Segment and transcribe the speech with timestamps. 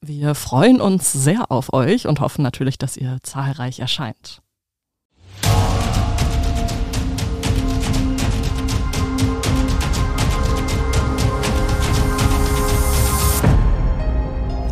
[0.00, 4.40] Wir freuen uns sehr auf euch und hoffen natürlich, dass ihr zahlreich erscheint.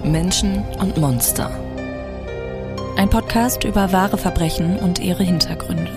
[0.05, 1.51] Menschen und Monster.
[2.97, 5.96] Ein Podcast über wahre Verbrechen und ihre Hintergründe.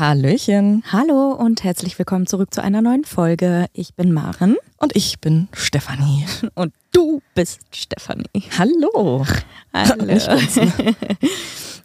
[0.00, 0.82] Hallöchen.
[0.90, 3.66] Hallo und herzlich willkommen zurück zu einer neuen Folge.
[3.72, 4.56] Ich bin Maren.
[4.78, 6.26] Und ich bin Stefanie.
[6.54, 8.44] Und du bist Stefanie.
[8.58, 9.24] Hallo.
[9.72, 10.04] Hallo.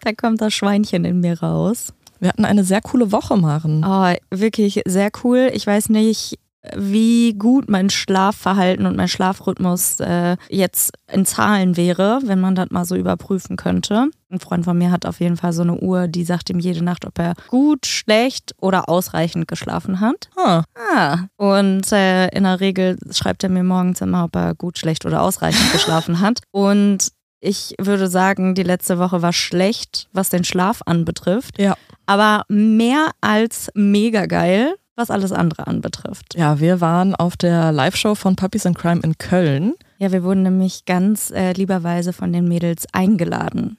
[0.04, 1.94] da kommt das Schweinchen in mir raus.
[2.20, 3.84] Wir hatten eine sehr coole Woche, Maren.
[3.86, 5.52] Oh, wirklich sehr cool.
[5.54, 6.40] Ich weiß nicht,
[6.76, 12.70] wie gut mein Schlafverhalten und mein Schlafrhythmus äh, jetzt in Zahlen wäre, wenn man das
[12.72, 14.10] mal so überprüfen könnte.
[14.32, 16.84] Ein Freund von mir hat auf jeden Fall so eine Uhr, die sagt ihm jede
[16.84, 20.30] Nacht, ob er gut, schlecht oder ausreichend geschlafen hat.
[20.38, 20.64] Ah.
[20.94, 21.18] ah.
[21.38, 25.22] Und äh, in der Regel schreibt er mir morgens immer, ob er gut, schlecht oder
[25.22, 26.42] ausreichend geschlafen hat.
[26.52, 31.60] Und ich würde sagen, die letzte Woche war schlecht, was den Schlaf anbetrifft.
[31.60, 31.76] Ja.
[32.06, 36.36] Aber mehr als mega geil, was alles andere anbetrifft.
[36.36, 39.74] Ja, wir waren auf der Live-Show von Puppies and Crime in Köln.
[39.98, 43.79] Ja, wir wurden nämlich ganz äh, lieberweise von den Mädels eingeladen.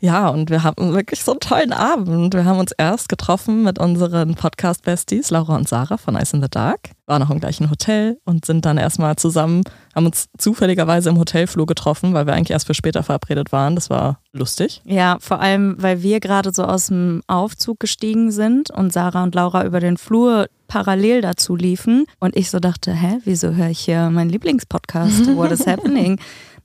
[0.00, 2.34] Ja, und wir hatten wirklich so einen tollen Abend.
[2.34, 6.48] Wir haben uns erst getroffen mit unseren Podcast-Besties, Laura und Sarah von Ice in the
[6.50, 6.90] Dark.
[7.06, 9.62] Waren auch im gleichen Hotel und sind dann erstmal zusammen,
[9.94, 13.74] haben uns zufälligerweise im Hotelflur getroffen, weil wir eigentlich erst für später verabredet waren.
[13.74, 14.82] Das war lustig.
[14.84, 19.34] Ja, vor allem, weil wir gerade so aus dem Aufzug gestiegen sind und Sarah und
[19.34, 23.80] Laura über den Flur parallel dazu liefen und ich so dachte, hä, wieso höre ich
[23.80, 25.26] hier meinen Lieblingspodcast?
[25.36, 26.18] What is happening?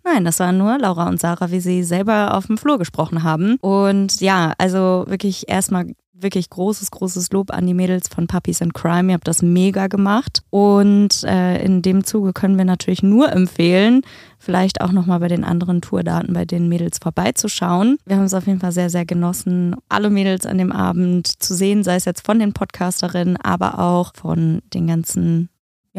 [0.03, 3.57] Nein, das waren nur Laura und Sarah, wie sie selber auf dem Flur gesprochen haben.
[3.61, 5.87] Und ja, also wirklich erstmal
[6.21, 9.09] wirklich großes, großes Lob an die Mädels von Puppies and Crime.
[9.09, 10.41] Ihr habt das mega gemacht.
[10.49, 14.01] Und äh, in dem Zuge können wir natürlich nur empfehlen,
[14.37, 17.97] vielleicht auch nochmal bei den anderen Tourdaten bei den Mädels vorbeizuschauen.
[18.05, 21.53] Wir haben es auf jeden Fall sehr, sehr genossen, alle Mädels an dem Abend zu
[21.53, 25.49] sehen, sei es jetzt von den Podcasterinnen, aber auch von den ganzen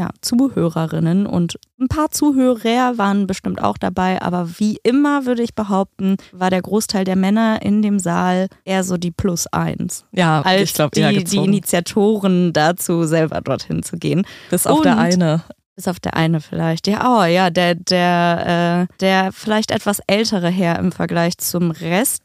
[0.00, 5.55] ja, Zuhörerinnen und ein paar Zuhörer waren bestimmt auch dabei, aber wie immer würde ich
[5.55, 10.06] behaupten, war der Großteil der Männer in dem Saal eher so die Plus eins.
[10.12, 14.27] Ja, als ich glaube die, die Initiatoren dazu, selber dorthin zu gehen.
[14.49, 15.43] Bis auf Und der eine.
[15.77, 16.87] Bis auf der eine vielleicht.
[16.87, 22.22] Ja, oh ja, der, der, äh, der vielleicht etwas ältere Herr im Vergleich zum Rest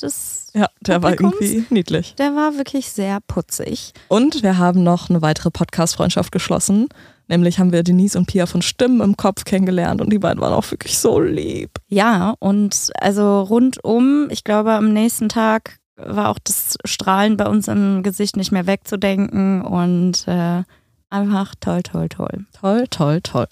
[0.00, 1.34] des Ja, der Publikums?
[1.34, 2.14] war irgendwie niedlich.
[2.16, 3.92] Der war wirklich sehr putzig.
[4.08, 6.88] Und wir haben noch eine weitere Podcast-Freundschaft geschlossen.
[7.32, 10.52] Nämlich haben wir Denise und Pia von Stimmen im Kopf kennengelernt und die beiden waren
[10.52, 11.70] auch wirklich so lieb.
[11.88, 17.68] Ja, und also rundum, ich glaube, am nächsten Tag war auch das Strahlen bei uns
[17.68, 20.62] im Gesicht nicht mehr wegzudenken und äh,
[21.08, 22.44] einfach toll, toll, toll.
[22.60, 23.48] Toll, toll, toll.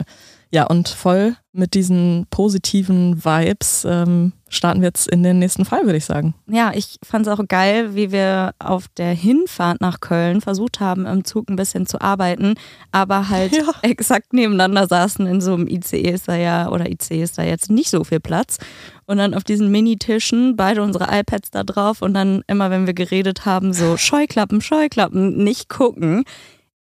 [0.50, 5.84] Ja, und voll mit diesen positiven Vibes ähm, starten wir jetzt in den nächsten Fall,
[5.84, 6.34] würde ich sagen.
[6.48, 11.06] Ja, ich fand es auch geil, wie wir auf der Hinfahrt nach Köln versucht haben,
[11.06, 12.54] im Zug ein bisschen zu arbeiten,
[12.92, 13.72] aber halt Ja.
[13.82, 15.26] exakt nebeneinander saßen.
[15.26, 18.20] In so einem ICE ist da ja, oder IC ist da jetzt nicht so viel
[18.20, 18.58] Platz.
[19.06, 22.94] Und dann auf diesen Minitischen beide unsere iPads da drauf und dann immer, wenn wir
[22.94, 26.24] geredet haben, so Scheuklappen, Scheuklappen, nicht gucken.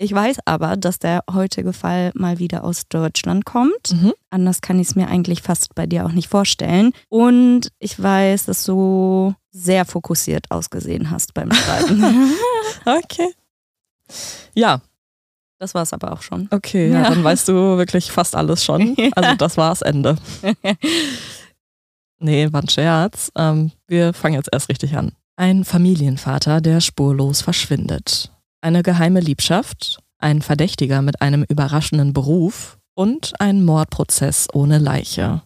[0.02, 3.92] Ich weiß aber, dass der heutige Fall mal wieder aus Deutschland kommt.
[3.92, 4.14] Mhm.
[4.30, 6.94] Anders kann ich es mir eigentlich fast bei dir auch nicht vorstellen.
[7.10, 12.04] Und ich weiß, dass du sehr fokussiert ausgesehen hast beim Schreiben.
[12.86, 13.28] Okay.
[14.56, 14.82] Ja,
[15.60, 16.48] das war es aber auch schon.
[16.52, 17.02] okay, ja.
[17.02, 17.10] Ja.
[17.10, 18.96] dann weißt du wirklich fast alles schon.
[18.98, 19.10] Ja.
[19.16, 20.16] Also das war's Ende.
[22.20, 23.32] Nee, war ein Scherz.
[23.36, 25.12] Ähm, wir fangen jetzt erst richtig an.
[25.36, 28.32] Ein Familienvater, der spurlos verschwindet.
[28.62, 35.42] Eine geheime Liebschaft, ein Verdächtiger mit einem überraschenden Beruf und ein Mordprozess ohne Leiche.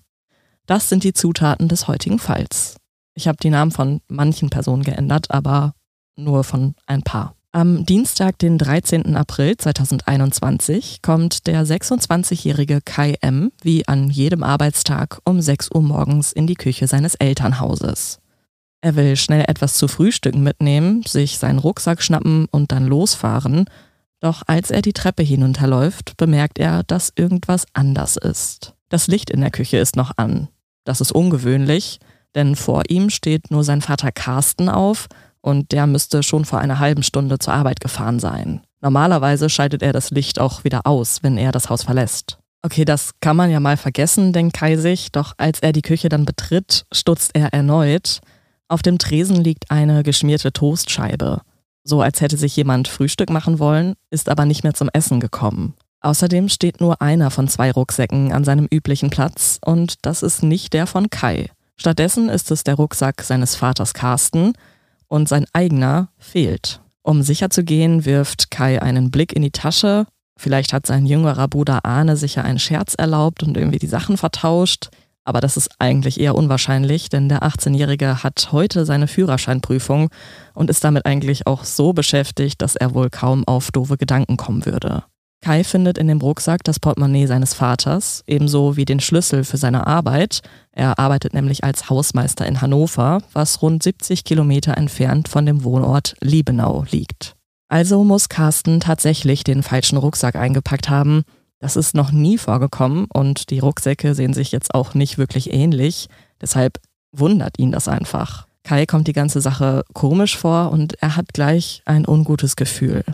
[0.66, 2.78] Das sind die Zutaten des heutigen Falls.
[3.14, 5.74] Ich habe die Namen von manchen Personen geändert, aber
[6.16, 7.36] nur von ein paar.
[7.52, 9.16] Am Dienstag, den 13.
[9.16, 13.52] April 2021, kommt der 26-jährige Kai M.
[13.62, 18.23] wie an jedem Arbeitstag um 6 Uhr morgens in die Küche seines Elternhauses.
[18.84, 23.64] Er will schnell etwas zu frühstücken mitnehmen, sich seinen Rucksack schnappen und dann losfahren.
[24.20, 28.74] Doch als er die Treppe hinunterläuft, bemerkt er, dass irgendwas anders ist.
[28.90, 30.50] Das Licht in der Küche ist noch an.
[30.84, 32.02] Das ist ungewöhnlich,
[32.36, 35.08] Denn vor ihm steht nur sein Vater Carsten auf
[35.40, 38.62] und der müsste schon vor einer halben Stunde zur Arbeit gefahren sein.
[38.82, 42.40] Normalerweise schaltet er das Licht auch wieder aus, wenn er das Haus verlässt.
[42.64, 46.10] Okay, das kann man ja mal vergessen, denkt Kai sich, doch als er die Küche
[46.10, 48.22] dann betritt, stutzt er erneut.
[48.74, 51.42] Auf dem Tresen liegt eine geschmierte Toastscheibe.
[51.84, 55.76] So als hätte sich jemand Frühstück machen wollen, ist aber nicht mehr zum Essen gekommen.
[56.02, 60.74] Außerdem steht nur einer von zwei Rucksäcken an seinem üblichen Platz und das ist nicht
[60.74, 61.52] der von Kai.
[61.76, 64.54] Stattdessen ist es der Rucksack seines Vaters Carsten
[65.08, 66.82] und sein eigener fehlt.
[67.04, 70.08] Um sicher zu gehen, wirft Kai einen Blick in die Tasche.
[70.36, 74.90] Vielleicht hat sein jüngerer Bruder Arne sicher einen Scherz erlaubt und irgendwie die Sachen vertauscht.
[75.26, 80.10] Aber das ist eigentlich eher unwahrscheinlich, denn der 18-Jährige hat heute seine Führerscheinprüfung
[80.54, 84.66] und ist damit eigentlich auch so beschäftigt, dass er wohl kaum auf doofe Gedanken kommen
[84.66, 85.04] würde.
[85.44, 89.86] Kai findet in dem Rucksack das Portemonnaie seines Vaters, ebenso wie den Schlüssel für seine
[89.88, 90.40] Arbeit.
[90.72, 96.16] Er arbeitet nämlich als Hausmeister in Hannover, was rund 70 Kilometer entfernt von dem Wohnort
[96.22, 97.36] Liebenau liegt.
[97.68, 101.24] Also muss Carsten tatsächlich den falschen Rucksack eingepackt haben.
[101.64, 106.10] Das ist noch nie vorgekommen und die Rucksäcke sehen sich jetzt auch nicht wirklich ähnlich.
[106.42, 106.78] Deshalb
[107.14, 108.48] wundert ihn das einfach.
[108.66, 113.06] Kai kommt die ganze Sache komisch vor und er hat gleich ein ungutes Gefühl.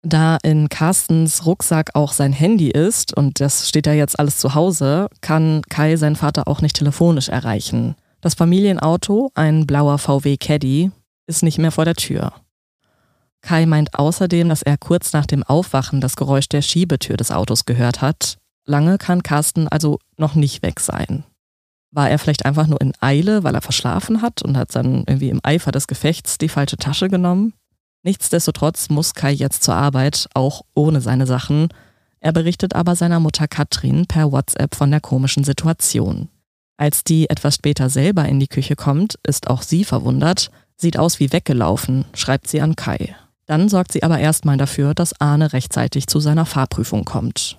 [0.00, 4.54] Da in Carstens Rucksack auch sein Handy ist und das steht ja jetzt alles zu
[4.54, 7.96] Hause, kann Kai seinen Vater auch nicht telefonisch erreichen.
[8.22, 10.90] Das Familienauto, ein blauer VW Caddy,
[11.26, 12.32] ist nicht mehr vor der Tür.
[13.42, 17.64] Kai meint außerdem, dass er kurz nach dem Aufwachen das Geräusch der Schiebetür des Autos
[17.64, 18.38] gehört hat.
[18.66, 21.24] Lange kann Carsten also noch nicht weg sein.
[21.92, 25.30] War er vielleicht einfach nur in Eile, weil er verschlafen hat und hat dann irgendwie
[25.30, 27.52] im Eifer des Gefechts die falsche Tasche genommen?
[28.02, 31.68] Nichtsdestotrotz muss Kai jetzt zur Arbeit, auch ohne seine Sachen.
[32.20, 36.28] Er berichtet aber seiner Mutter Katrin per WhatsApp von der komischen Situation.
[36.76, 41.20] Als die etwas später selber in die Küche kommt, ist auch sie verwundert, sieht aus
[41.20, 43.16] wie weggelaufen, schreibt sie an Kai.
[43.50, 47.58] Dann sorgt sie aber erstmal dafür, dass Arne rechtzeitig zu seiner Fahrprüfung kommt.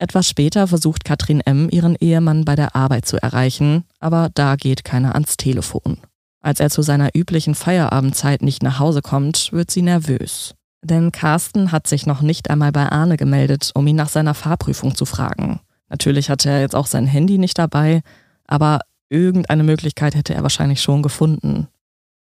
[0.00, 1.68] Etwas später versucht Katrin M.
[1.70, 5.98] ihren Ehemann bei der Arbeit zu erreichen, aber da geht keiner ans Telefon.
[6.42, 10.56] Als er zu seiner üblichen Feierabendzeit nicht nach Hause kommt, wird sie nervös.
[10.82, 14.96] Denn Carsten hat sich noch nicht einmal bei Arne gemeldet, um ihn nach seiner Fahrprüfung
[14.96, 15.60] zu fragen.
[15.88, 18.02] Natürlich hatte er jetzt auch sein Handy nicht dabei,
[18.48, 18.80] aber
[19.10, 21.68] irgendeine Möglichkeit hätte er wahrscheinlich schon gefunden.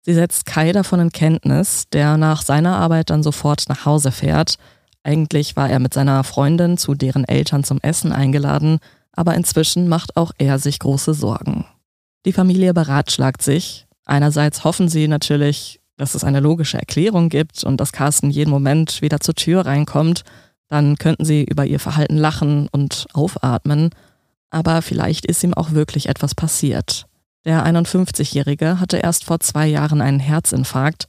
[0.09, 4.55] Sie setzt Kai davon in Kenntnis, der nach seiner Arbeit dann sofort nach Hause fährt.
[5.03, 8.79] Eigentlich war er mit seiner Freundin zu deren Eltern zum Essen eingeladen,
[9.13, 11.67] aber inzwischen macht auch er sich große Sorgen.
[12.25, 17.79] Die Familie beratschlagt sich, Einerseits hoffen sie natürlich, dass es eine logische Erklärung gibt und
[17.79, 20.23] dass Carsten jeden Moment wieder zur Tür reinkommt.
[20.69, 23.91] Dann könnten sie über ihr Verhalten lachen und aufatmen.
[24.49, 27.08] Aber vielleicht ist ihm auch wirklich etwas passiert.
[27.49, 31.06] Der 51-Jährige hatte erst vor zwei Jahren einen Herzinfarkt.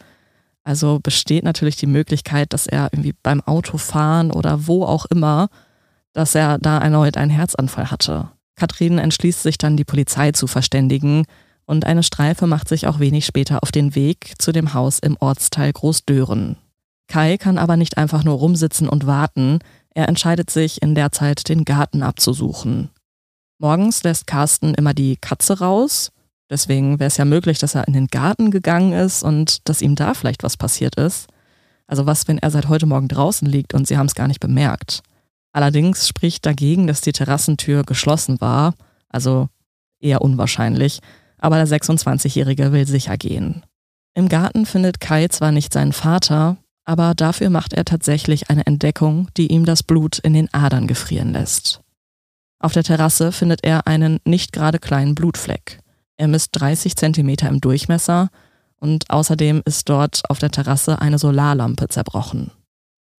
[0.63, 5.49] Also besteht natürlich die Möglichkeit, dass er irgendwie beim Autofahren oder wo auch immer,
[6.13, 8.29] dass er da erneut einen Herzanfall hatte.
[8.55, 11.25] Katrin entschließt sich dann, die Polizei zu verständigen,
[11.65, 15.17] und eine Streife macht sich auch wenig später auf den Weg zu dem Haus im
[15.19, 16.55] Ortsteil Großdören.
[17.09, 19.59] Kai kann aber nicht einfach nur rumsitzen und warten,
[19.93, 22.91] er entscheidet sich in der Zeit den Garten abzusuchen.
[23.57, 26.13] Morgens lässt Carsten immer die Katze raus,
[26.49, 29.95] deswegen wäre es ja möglich, dass er in den Garten gegangen ist und dass ihm
[29.95, 31.27] da vielleicht was passiert ist.
[31.87, 34.39] Also was, wenn er seit heute Morgen draußen liegt und sie haben es gar nicht
[34.39, 35.01] bemerkt.
[35.51, 38.75] Allerdings spricht dagegen, dass die Terrassentür geschlossen war,
[39.09, 39.49] also
[39.99, 40.99] eher unwahrscheinlich,
[41.39, 43.63] aber der 26-Jährige will sicher gehen.
[44.13, 49.27] Im Garten findet Kai zwar nicht seinen Vater, aber dafür macht er tatsächlich eine Entdeckung,
[49.37, 51.81] die ihm das Blut in den Adern gefrieren lässt.
[52.59, 55.79] Auf der Terrasse findet er einen nicht gerade kleinen Blutfleck.
[56.19, 58.29] Er misst 30 Zentimeter im Durchmesser
[58.81, 62.51] und außerdem ist dort auf der Terrasse eine Solarlampe zerbrochen.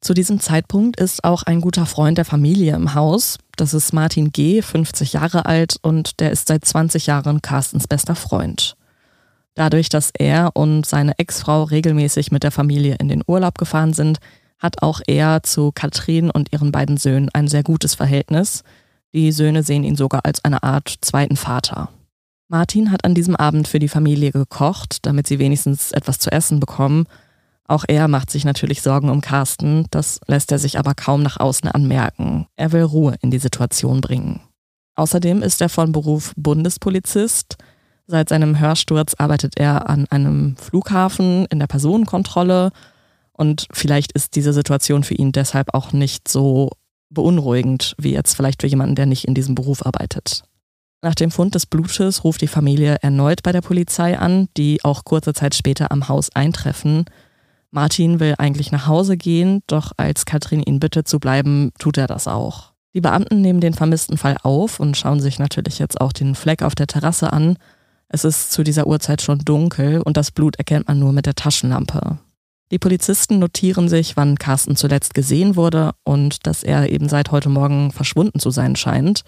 [0.03, 3.39] Zu diesem Zeitpunkt ist auch ein guter Freund der Familie im Haus.
[3.57, 8.15] Das ist Martin G., 50 Jahre alt und der ist seit 20 Jahren Carstens bester
[8.15, 8.77] Freund.
[9.55, 14.19] Dadurch, dass er und seine Ex-Frau regelmäßig mit der Familie in den Urlaub gefahren sind,
[14.59, 18.63] hat auch er zu Katrin und ihren beiden Söhnen ein sehr gutes Verhältnis.
[19.15, 21.89] Die Söhne sehen ihn sogar als eine Art zweiten Vater.
[22.51, 26.61] Martin hat an diesem Abend für die Familie gekocht, damit sie wenigstens etwas zu essen
[26.61, 27.07] bekommen
[27.71, 31.39] auch er macht sich natürlich Sorgen um Carsten, das lässt er sich aber kaum nach
[31.39, 32.49] außen anmerken.
[32.57, 34.41] Er will Ruhe in die Situation bringen.
[34.97, 37.59] Außerdem ist er von Beruf Bundespolizist.
[38.09, 42.73] Seit seinem Hörsturz arbeitet er an einem Flughafen in der Personenkontrolle
[43.35, 46.71] und vielleicht ist diese Situation für ihn deshalb auch nicht so
[47.09, 50.43] beunruhigend wie jetzt vielleicht für jemanden, der nicht in diesem Beruf arbeitet.
[51.03, 55.05] Nach dem Fund des Blutes ruft die Familie erneut bei der Polizei an, die auch
[55.05, 57.07] kurze Zeit später am Haus eintreffen.
[57.71, 62.07] Martin will eigentlich nach Hause gehen, doch als Katrin ihn bittet zu bleiben, tut er
[62.07, 62.73] das auch.
[62.93, 66.63] Die Beamten nehmen den vermissten Fall auf und schauen sich natürlich jetzt auch den Fleck
[66.63, 67.57] auf der Terrasse an.
[68.09, 71.37] Es ist zu dieser Uhrzeit schon dunkel und das Blut erkennt man nur mit der
[71.37, 72.19] Taschenlampe.
[72.73, 77.49] Die Polizisten notieren sich, wann Carsten zuletzt gesehen wurde und dass er eben seit heute
[77.49, 79.25] Morgen verschwunden zu sein scheint.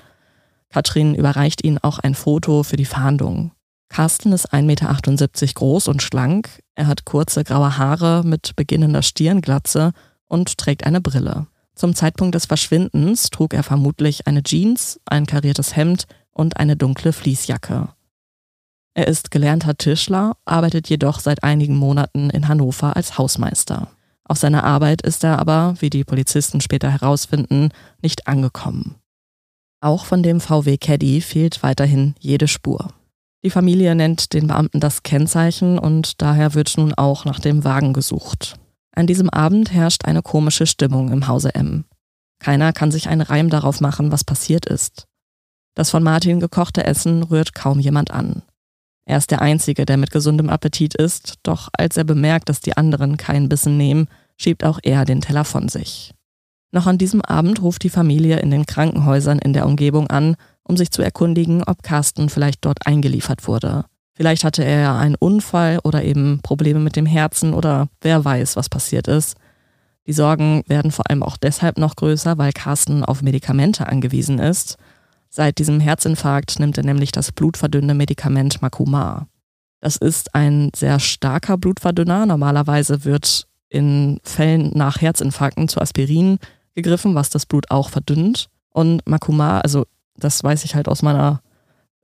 [0.73, 3.53] Katrin überreicht ihnen auch ein Foto für die Fahndung.
[3.89, 6.49] Carsten ist 1,78 Meter groß und schlank.
[6.75, 9.93] Er hat kurze graue Haare mit beginnender Stirnglatze
[10.27, 11.47] und trägt eine Brille.
[11.75, 17.13] Zum Zeitpunkt des Verschwindens trug er vermutlich eine Jeans, ein kariertes Hemd und eine dunkle
[17.13, 17.89] Fließjacke.
[18.95, 23.89] Er ist gelernter Tischler, arbeitet jedoch seit einigen Monaten in Hannover als Hausmeister.
[24.25, 28.97] Auf seiner Arbeit ist er aber, wie die Polizisten später herausfinden, nicht angekommen.
[29.83, 32.95] Auch von dem VW Caddy fehlt weiterhin jede Spur.
[33.45, 37.93] Die Familie nennt den Beamten das Kennzeichen und daher wird nun auch nach dem Wagen
[37.93, 38.55] gesucht.
[38.95, 41.85] An diesem Abend herrscht eine komische Stimmung im Hause M.
[42.39, 45.09] Keiner kann sich einen Reim darauf machen, was passiert ist.
[45.75, 48.43] Das von Martin gekochte Essen rührt kaum jemand an.
[49.05, 52.77] Er ist der Einzige, der mit gesundem Appetit isst, doch als er bemerkt, dass die
[52.77, 56.15] anderen keinen Bissen nehmen, schiebt auch er den Teller von sich.
[56.73, 60.79] Noch an diesem Abend ruft die Familie in den Krankenhäusern in der Umgebung an, um
[60.79, 63.85] sich zu erkundigen, ob Carsten vielleicht dort eingeliefert wurde.
[64.15, 68.57] Vielleicht hatte er ja einen Unfall oder eben Probleme mit dem Herzen oder wer weiß,
[68.57, 69.37] was passiert ist.
[70.07, 74.77] Die Sorgen werden vor allem auch deshalb noch größer, weil Carsten auf Medikamente angewiesen ist.
[75.29, 79.29] Seit diesem Herzinfarkt nimmt er nämlich das blutverdünnende Medikament Makumar.
[79.81, 82.27] Das ist ein sehr starker Blutverdünner.
[82.27, 86.39] Normalerweise wird in Fällen nach Herzinfarkten zu Aspirin
[86.75, 88.49] gegriffen, was das Blut auch verdünnt.
[88.71, 89.87] Und Makuma, also
[90.17, 91.41] das weiß ich halt aus meiner,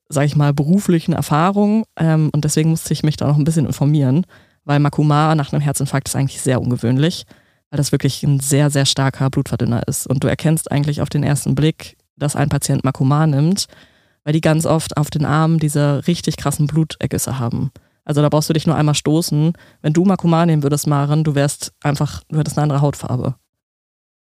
[0.08, 1.84] sag ich mal, beruflichen Erfahrung.
[1.96, 4.26] Ähm, und deswegen musste ich mich da noch ein bisschen informieren,
[4.64, 7.24] weil Makuma nach einem Herzinfarkt ist eigentlich sehr ungewöhnlich,
[7.70, 10.06] weil das wirklich ein sehr, sehr starker Blutverdünner ist.
[10.06, 13.66] Und du erkennst eigentlich auf den ersten Blick, dass ein Patient Makuma nimmt,
[14.24, 17.70] weil die ganz oft auf den Armen diese richtig krassen Blutergüsse haben.
[18.04, 19.52] Also da brauchst du dich nur einmal stoßen.
[19.82, 23.34] Wenn du Makuma nehmen würdest, Maren, du wärst einfach, du hättest eine andere Hautfarbe.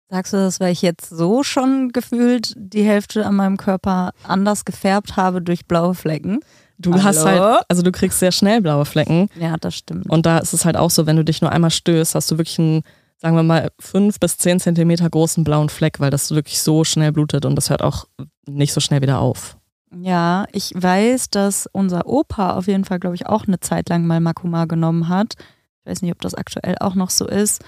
[0.08, 4.64] Sagst du das, weil ich jetzt so schon gefühlt die Hälfte an meinem Körper anders
[4.64, 6.40] gefärbt habe durch blaue Flecken?
[6.78, 7.04] Du Hallo?
[7.04, 9.28] hast halt, also du kriegst sehr schnell blaue Flecken.
[9.34, 10.08] Ja, das stimmt.
[10.08, 12.38] Und da ist es halt auch so, wenn du dich nur einmal stößt, hast du
[12.38, 12.82] wirklich einen,
[13.16, 17.12] sagen wir mal, fünf bis zehn Zentimeter großen blauen Fleck, weil das wirklich so schnell
[17.12, 18.06] blutet und das hört auch
[18.46, 19.56] nicht so schnell wieder auf.
[19.94, 24.06] Ja, ich weiß, dass unser Opa auf jeden Fall, glaube ich, auch eine Zeit lang
[24.06, 25.34] mal Makuma genommen hat.
[25.80, 27.64] Ich weiß nicht, ob das aktuell auch noch so ist.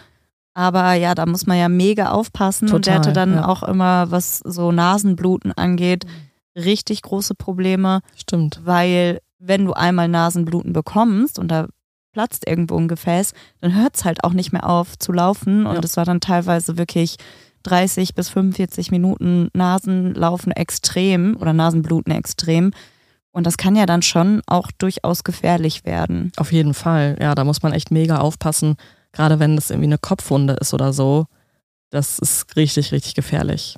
[0.55, 2.67] Aber ja, da muss man ja mega aufpassen.
[2.67, 3.49] Total, und der hatte dann ja.
[3.49, 6.05] auch immer, was so Nasenbluten angeht,
[6.57, 8.01] richtig große Probleme.
[8.17, 8.61] Stimmt.
[8.65, 11.69] Weil wenn du einmal Nasenbluten bekommst und da
[12.13, 15.67] platzt irgendwo ein Gefäß, dann hört es halt auch nicht mehr auf zu laufen.
[15.67, 15.99] Und es ja.
[15.99, 17.17] war dann teilweise wirklich
[17.63, 22.73] 30 bis 45 Minuten Nasenlaufen extrem oder Nasenbluten extrem.
[23.31, 26.33] Und das kann ja dann schon auch durchaus gefährlich werden.
[26.37, 27.17] Auf jeden Fall.
[27.21, 28.77] Ja, da muss man echt mega aufpassen.
[29.19, 31.27] Gerade wenn das irgendwie eine Kopfwunde ist oder so,
[31.91, 33.75] das ist richtig, richtig gefährlich.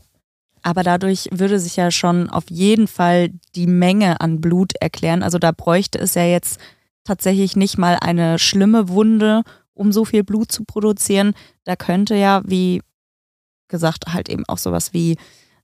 [0.61, 5.23] Aber dadurch würde sich ja schon auf jeden Fall die Menge an Blut erklären.
[5.23, 6.61] Also da bräuchte es ja jetzt
[7.05, 9.41] tatsächlich nicht mal eine schlimme Wunde,
[9.73, 11.33] um so viel Blut zu produzieren.
[11.65, 12.83] Da könnte ja, wie
[13.69, 15.17] gesagt, halt eben auch sowas wie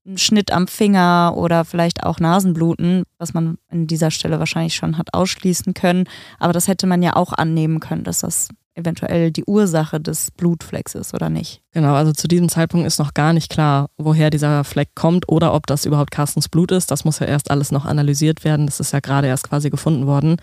[0.06, 4.96] ein Schnitt am Finger oder vielleicht auch Nasenbluten, was man an dieser Stelle wahrscheinlich schon
[4.96, 6.08] hat ausschließen können.
[6.38, 10.94] Aber das hätte man ja auch annehmen können, dass das eventuell die Ursache des Blutflecks
[10.94, 11.62] ist oder nicht.
[11.72, 15.54] Genau, also zu diesem Zeitpunkt ist noch gar nicht klar, woher dieser Fleck kommt oder
[15.54, 16.90] ob das überhaupt Carstens Blut ist.
[16.90, 18.66] Das muss ja erst alles noch analysiert werden.
[18.66, 20.36] Das ist ja gerade erst quasi gefunden worden.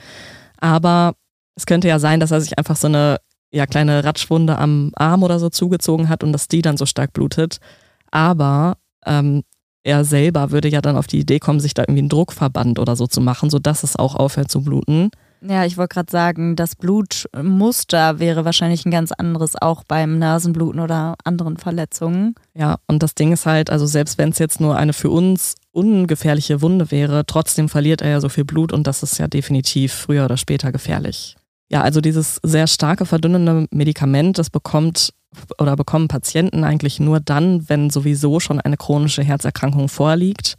[0.58, 1.14] Aber
[1.56, 3.18] es könnte ja sein, dass er sich einfach so eine
[3.52, 7.14] ja, kleine Ratschwunde am Arm oder so zugezogen hat und dass die dann so stark
[7.14, 7.60] blutet.
[8.10, 9.44] Aber ähm,
[9.84, 12.96] er selber würde ja dann auf die Idee kommen, sich da irgendwie einen Druckverband oder
[12.96, 15.12] so zu machen, sodass es auch aufhört zu bluten.
[15.46, 20.80] Ja, ich wollte gerade sagen, das Blutmuster wäre wahrscheinlich ein ganz anderes, auch beim Nasenbluten
[20.80, 22.36] oder anderen Verletzungen.
[22.54, 25.56] Ja, und das Ding ist halt, also selbst wenn es jetzt nur eine für uns
[25.72, 29.92] ungefährliche Wunde wäre, trotzdem verliert er ja so viel Blut und das ist ja definitiv
[29.92, 31.36] früher oder später gefährlich.
[31.70, 35.14] Ja, also dieses sehr starke verdünnende Medikament, das bekommt
[35.60, 40.56] oder bekommen Patienten eigentlich nur dann, wenn sowieso schon eine chronische Herzerkrankung vorliegt.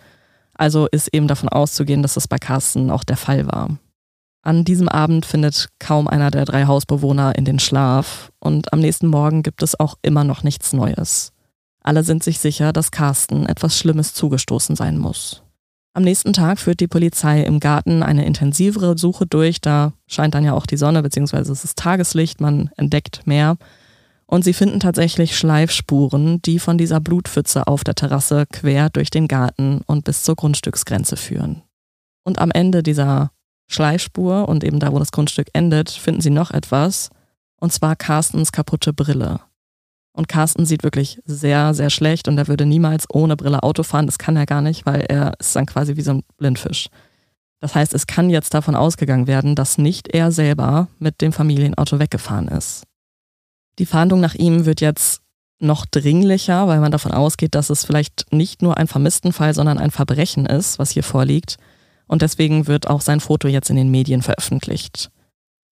[0.54, 3.78] Also ist eben davon auszugehen, dass das bei Carsten auch der Fall war.
[4.44, 9.06] An diesem Abend findet kaum einer der drei Hausbewohner in den Schlaf und am nächsten
[9.06, 11.32] Morgen gibt es auch immer noch nichts Neues.
[11.82, 15.42] Alle sind sich sicher, dass Carsten etwas Schlimmes zugestoßen sein muss.
[15.94, 19.62] Am nächsten Tag führt die Polizei im Garten eine intensivere Suche durch.
[19.62, 23.56] Da scheint dann ja auch die Sonne, beziehungsweise es ist Tageslicht, man entdeckt mehr.
[24.26, 29.26] Und sie finden tatsächlich Schleifspuren, die von dieser Blutpfütze auf der Terrasse quer durch den
[29.26, 31.62] Garten und bis zur Grundstücksgrenze führen.
[32.24, 33.30] Und am Ende dieser
[33.66, 37.10] Schleifspur und eben da, wo das Grundstück endet, finden sie noch etwas,
[37.60, 39.40] und zwar Carstens kaputte Brille.
[40.12, 44.06] Und Carsten sieht wirklich sehr, sehr schlecht und er würde niemals ohne Brille Auto fahren.
[44.06, 46.88] Das kann er gar nicht, weil er ist dann quasi wie so ein Blindfisch.
[47.60, 51.98] Das heißt, es kann jetzt davon ausgegangen werden, dass nicht er selber mit dem Familienauto
[51.98, 52.84] weggefahren ist.
[53.78, 55.22] Die Fahndung nach ihm wird jetzt
[55.58, 59.90] noch dringlicher, weil man davon ausgeht, dass es vielleicht nicht nur ein Vermisstenfall, sondern ein
[59.90, 61.56] Verbrechen ist, was hier vorliegt.
[62.06, 65.10] Und deswegen wird auch sein Foto jetzt in den Medien veröffentlicht.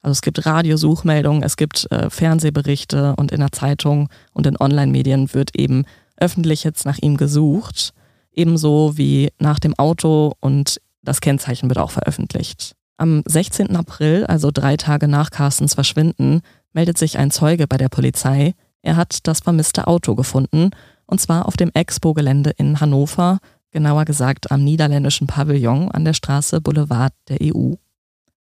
[0.03, 5.33] Also es gibt Radiosuchmeldungen, es gibt äh, Fernsehberichte und in der Zeitung und in Online-Medien
[5.33, 5.85] wird eben
[6.17, 7.93] öffentlich jetzt nach ihm gesucht,
[8.33, 12.75] ebenso wie nach dem Auto und das Kennzeichen wird auch veröffentlicht.
[12.97, 13.75] Am 16.
[13.77, 16.41] April, also drei Tage nach Carstens Verschwinden,
[16.73, 18.55] meldet sich ein Zeuge bei der Polizei.
[18.83, 20.71] Er hat das vermisste Auto gefunden
[21.07, 23.39] und zwar auf dem Expo-Gelände in Hannover,
[23.73, 27.75] genauer gesagt am niederländischen Pavillon an der Straße Boulevard der EU.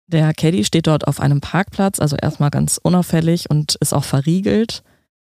[0.07, 4.83] Der Caddy steht dort auf einem Parkplatz, also erstmal ganz unauffällig und ist auch verriegelt.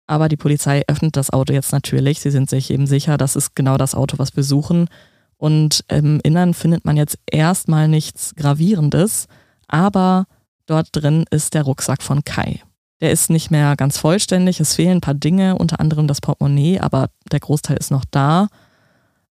[0.06, 2.20] Aber die Polizei öffnet das Auto jetzt natürlich.
[2.20, 4.90] Sie sind sich eben sicher, das ist genau das Auto, was wir suchen.
[5.38, 9.28] Und im Innern findet man jetzt erstmal nichts Gravierendes,
[9.68, 10.26] aber
[10.66, 12.62] dort drin ist der Rucksack von Kai.
[13.02, 16.80] Der ist nicht mehr ganz vollständig, es fehlen ein paar Dinge, unter anderem das Portemonnaie,
[16.80, 18.48] aber der Großteil ist noch da.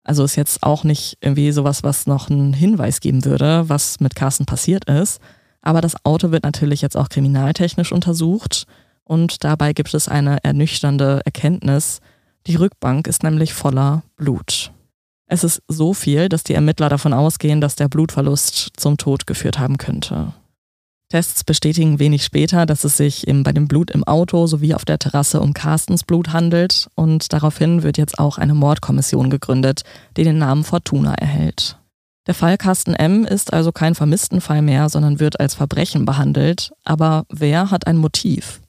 [0.03, 4.15] Also ist jetzt auch nicht irgendwie sowas, was noch einen Hinweis geben würde, was mit
[4.15, 5.19] Carsten passiert ist.
[5.61, 8.65] Aber das Auto wird natürlich jetzt auch kriminaltechnisch untersucht
[9.03, 11.99] und dabei gibt es eine ernüchternde Erkenntnis.
[12.47, 14.71] Die Rückbank ist nämlich voller Blut.
[15.27, 19.59] Es ist so viel, dass die Ermittler davon ausgehen, dass der Blutverlust zum Tod geführt
[19.59, 20.33] haben könnte.
[21.11, 24.85] Tests bestätigen wenig später, dass es sich eben bei dem Blut im Auto sowie auf
[24.85, 29.81] der Terrasse um Carstens Blut handelt und daraufhin wird jetzt auch eine Mordkommission gegründet,
[30.15, 31.77] die den Namen Fortuna erhält.
[32.27, 33.25] Der Fall Carsten M.
[33.25, 36.71] ist also kein Vermisstenfall mehr, sondern wird als Verbrechen behandelt.
[36.85, 38.61] Aber wer hat ein Motiv?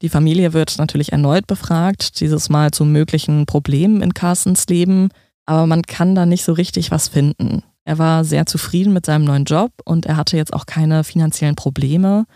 [0.00, 5.10] Die Familie wird natürlich erneut befragt, dieses Mal zu möglichen Problemen in Carstens Leben,
[5.44, 7.62] aber man kann da nicht so richtig was finden.
[7.84, 11.56] Er war sehr zufrieden mit seinem neuen Job und er hatte jetzt auch keine finanziellen
[11.56, 12.26] Probleme.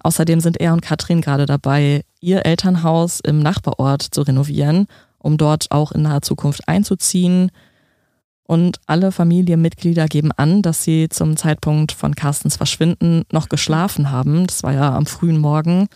[0.00, 4.86] Außerdem sind er und Katrin gerade dabei, ihr Elternhaus im Nachbarort zu renovieren,
[5.18, 7.50] um dort auch in naher Zukunft einzuziehen.
[8.44, 14.46] Und alle Familienmitglieder geben an, dass sie zum Zeitpunkt von Carstens Verschwinden noch geschlafen haben.
[14.46, 15.88] Das war ja am frühen Morgen.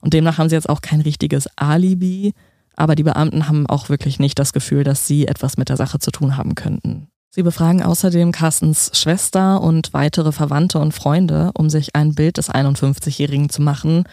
[0.00, 2.32] Und demnach haben sie jetzt auch kein richtiges Alibi.
[2.74, 6.00] Aber die Beamten haben auch wirklich nicht das Gefühl, dass sie etwas mit der Sache
[6.00, 7.11] zu tun haben könnten.
[7.34, 12.50] Sie befragen außerdem Carstens Schwester und weitere Verwandte und Freunde, um sich ein Bild des
[12.50, 14.04] 51-Jährigen zu machen.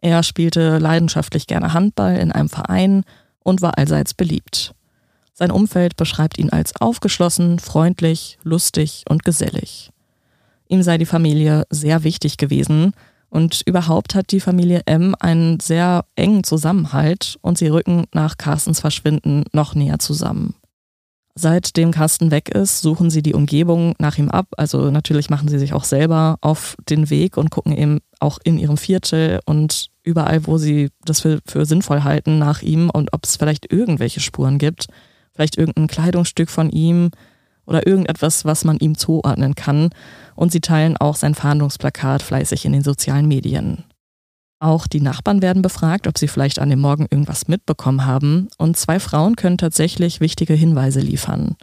[0.00, 3.04] Er spielte leidenschaftlich gerne Handball in einem Verein
[3.40, 4.74] und war allseits beliebt.
[5.34, 9.90] Sein Umfeld beschreibt ihn als aufgeschlossen, freundlich, lustig und gesellig.
[10.66, 12.94] Ihm sei die Familie sehr wichtig gewesen
[13.28, 18.80] und überhaupt hat die Familie M einen sehr engen Zusammenhalt und sie rücken nach Carstens
[18.80, 20.54] Verschwinden noch näher zusammen.
[21.34, 24.48] Seitdem Carsten weg ist, suchen sie die Umgebung nach ihm ab.
[24.58, 28.58] Also natürlich machen sie sich auch selber auf den Weg und gucken eben auch in
[28.58, 33.24] ihrem Viertel und überall, wo sie das für, für sinnvoll halten, nach ihm und ob
[33.24, 34.88] es vielleicht irgendwelche Spuren gibt.
[35.34, 37.10] Vielleicht irgendein Kleidungsstück von ihm
[37.64, 39.88] oder irgendetwas, was man ihm zuordnen kann.
[40.34, 43.84] Und sie teilen auch sein Fahndungsplakat fleißig in den sozialen Medien.
[44.62, 48.76] Auch die Nachbarn werden befragt, ob sie vielleicht an dem Morgen irgendwas mitbekommen haben, und
[48.76, 51.56] zwei Frauen können tatsächlich wichtige Hinweise liefern.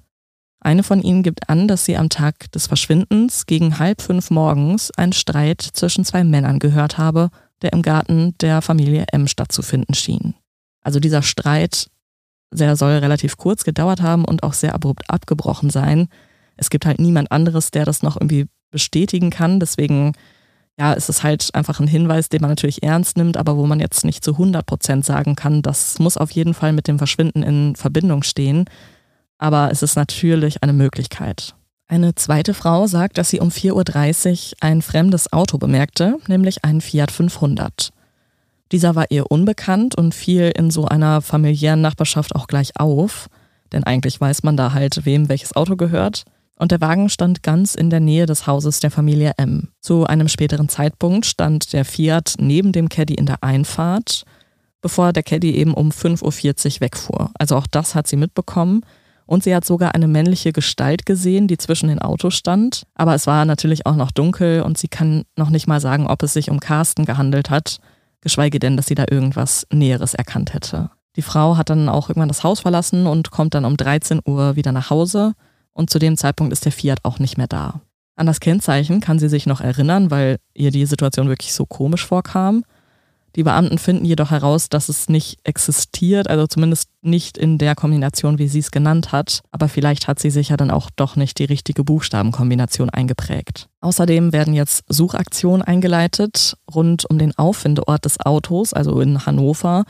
[0.60, 4.92] Eine von ihnen gibt an, dass sie am Tag des Verschwindens gegen halb fünf morgens
[4.92, 7.30] einen Streit zwischen zwei Männern gehört habe,
[7.62, 10.36] der im Garten der Familie M stattzufinden schien.
[10.82, 11.90] Also dieser Streit,
[12.54, 16.10] der soll relativ kurz gedauert haben und auch sehr abrupt abgebrochen sein.
[16.58, 20.12] Es gibt halt niemand anderes, der das noch irgendwie bestätigen kann, deswegen
[20.80, 23.82] ja, es ist halt einfach ein Hinweis, den man natürlich ernst nimmt, aber wo man
[23.82, 27.44] jetzt nicht zu 100 Prozent sagen kann, das muss auf jeden Fall mit dem Verschwinden
[27.44, 28.64] in Verbindung stehen.
[29.38, 31.54] Aber es ist natürlich eine Möglichkeit.
[31.90, 36.80] Eine zweite Frau sagt, dass sie um 4.30 Uhr ein fremdes Auto bemerkte, nämlich einen
[36.80, 37.90] Fiat 500.
[38.72, 43.28] Dieser war ihr unbekannt und fiel in so einer familiären Nachbarschaft auch gleich auf,
[43.74, 46.24] denn eigentlich weiß man da halt, wem welches Auto gehört
[46.60, 49.70] und der Wagen stand ganz in der Nähe des Hauses der Familie M.
[49.80, 54.24] Zu einem späteren Zeitpunkt stand der Fiat neben dem Caddy in der Einfahrt,
[54.82, 57.32] bevor der Caddy eben um 5.40 Uhr wegfuhr.
[57.40, 58.84] Also auch das hat sie mitbekommen
[59.26, 62.84] Und sie hat sogar eine männliche Gestalt gesehen, die zwischen den Autos stand.
[62.96, 66.24] Aber es war natürlich auch noch dunkel und sie kann noch nicht mal sagen, ob
[66.24, 67.78] es sich um Carsten gehandelt hat,
[68.22, 70.90] geschweige denn, dass sie da irgendwas Näheres erkannt hätte.
[71.16, 74.56] Die Frau hat dann auch irgendwann das Haus verlassen und kommt dann um 13 Uhr
[74.56, 75.34] wieder nach Hause.
[75.80, 77.80] Und zu dem Zeitpunkt ist der Fiat auch nicht mehr da.
[78.18, 82.06] An das Kennzeichen kann sie sich noch erinnern, weil ihr die Situation wirklich so komisch
[82.06, 82.66] vorkam.
[83.38, 88.40] Die Beamten finden jedoch heraus, dass es nicht existiert, also zumindest nicht in der Kombination,
[88.40, 89.40] wie sie es genannt hat.
[89.52, 93.70] Aber vielleicht hat sie sich ja dann auch doch nicht die richtige Buchstabenkombination eingeprägt.
[93.80, 96.58] Außerdem werden jetzt Suchaktionen eingeleitet.
[96.76, 99.86] Rund um den Auffindeort des Autos, also in Hannover,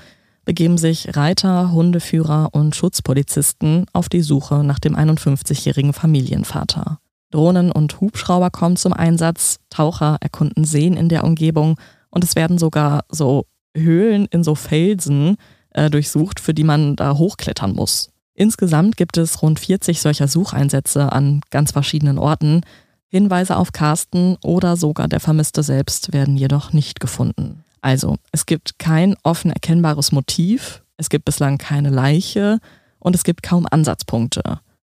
[0.49, 6.97] begeben sich Reiter, Hundeführer und Schutzpolizisten auf die Suche nach dem 51-jährigen Familienvater.
[7.29, 12.57] Drohnen und Hubschrauber kommen zum Einsatz, Taucher erkunden Seen in der Umgebung und es werden
[12.57, 13.45] sogar so
[13.77, 15.37] Höhlen in so Felsen
[15.69, 18.09] äh, durchsucht, für die man da hochklettern muss.
[18.33, 22.61] Insgesamt gibt es rund 40 solcher Sucheinsätze an ganz verschiedenen Orten.
[23.07, 27.63] Hinweise auf Carsten oder sogar der Vermisste selbst werden jedoch nicht gefunden.
[27.81, 32.59] Also, es gibt kein offen erkennbares Motiv, es gibt bislang keine Leiche
[32.99, 34.59] und es gibt kaum Ansatzpunkte.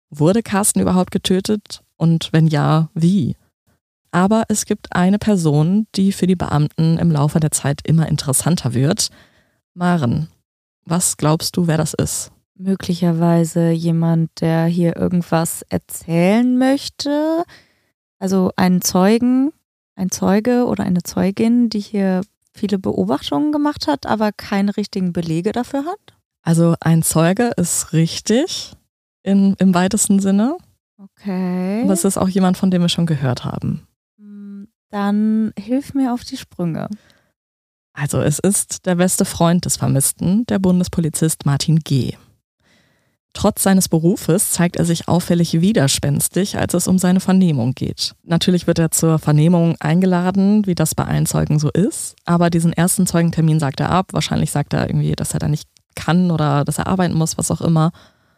[0.09, 1.83] Wurde Carsten überhaupt getötet?
[1.97, 3.35] Und wenn ja, wie?
[4.11, 8.73] Aber es gibt eine Person, die für die Beamten im Laufe der Zeit immer interessanter
[8.73, 9.09] wird.
[9.73, 10.29] Maren,
[10.85, 12.31] was glaubst du, wer das ist?
[12.55, 17.43] Möglicherweise jemand, der hier irgendwas erzählen möchte.
[18.17, 19.53] Also ein Zeugen,
[19.95, 22.21] ein Zeuge oder eine Zeugin, die hier
[22.59, 26.17] viele Beobachtungen gemacht hat, aber keine richtigen Belege dafür hat?
[26.41, 28.73] Also ein Zeuge ist richtig
[29.23, 30.57] in, im weitesten Sinne.
[30.97, 31.83] Okay.
[31.83, 33.87] Aber es ist auch jemand, von dem wir schon gehört haben.
[34.89, 36.89] Dann hilf mir auf die Sprünge.
[37.93, 42.13] Also es ist der beste Freund des Vermissten, der Bundespolizist Martin G.
[43.39, 48.13] Trotz seines Berufes zeigt er sich auffällig widerspenstig, als es um seine Vernehmung geht.
[48.25, 52.73] Natürlich wird er zur Vernehmung eingeladen, wie das bei allen Zeugen so ist, aber diesen
[52.73, 54.07] ersten Zeugentermin sagt er ab.
[54.11, 57.49] Wahrscheinlich sagt er irgendwie, dass er da nicht kann oder dass er arbeiten muss, was
[57.49, 57.93] auch immer.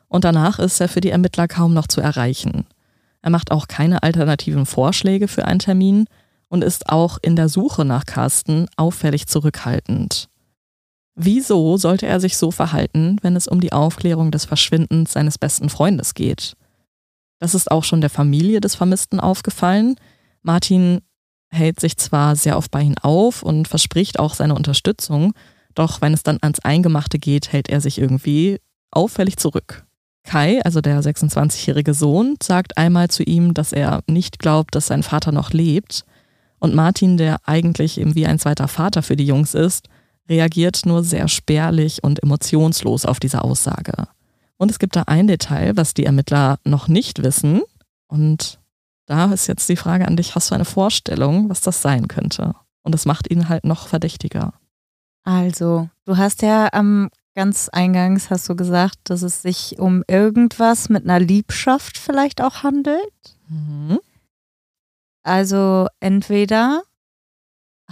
[0.08, 2.68] Und danach ist er für die Ermittler kaum noch zu erreichen.
[3.24, 6.06] Er macht auch keine alternativen Vorschläge für einen Termin
[6.48, 10.30] und ist auch in der Suche nach Carsten auffällig zurückhaltend.
[11.16, 15.70] Wieso sollte er sich so verhalten, wenn es um die Aufklärung des Verschwindens seines besten
[15.70, 16.56] Freundes geht?
[17.40, 19.96] Das ist auch schon der Familie des Vermissten aufgefallen.
[20.42, 21.02] Martin
[21.50, 25.34] hält sich zwar sehr oft bei ihnen auf und verspricht auch seine Unterstützung,
[25.76, 28.60] doch wenn es dann ans Eingemachte geht, hält er sich irgendwie
[28.92, 29.86] auffällig zurück.
[30.24, 35.04] Kai, also der 26-jährige Sohn, sagt einmal zu ihm, dass er nicht glaubt, dass sein
[35.04, 36.06] Vater noch lebt,
[36.60, 39.88] und Martin, der eigentlich eben wie ein zweiter Vater für die Jungs ist,
[40.30, 44.08] reagiert nur sehr spärlich und emotionslos auf diese Aussage.
[44.58, 47.62] Und es gibt da ein Detail, was die Ermittler noch nicht wissen.
[48.08, 48.60] Und
[49.08, 52.54] da ist jetzt die Frage an dich, hast du eine Vorstellung, was das sein könnte?
[52.84, 54.54] Und es macht ihn halt noch verdächtiger.
[55.24, 60.90] Also, du hast ja am ganz eingangs hast du gesagt, dass es sich um irgendwas
[60.90, 63.38] mit einer Liebschaft vielleicht auch handelt.
[63.48, 64.00] Mhm.
[65.24, 66.84] Also entweder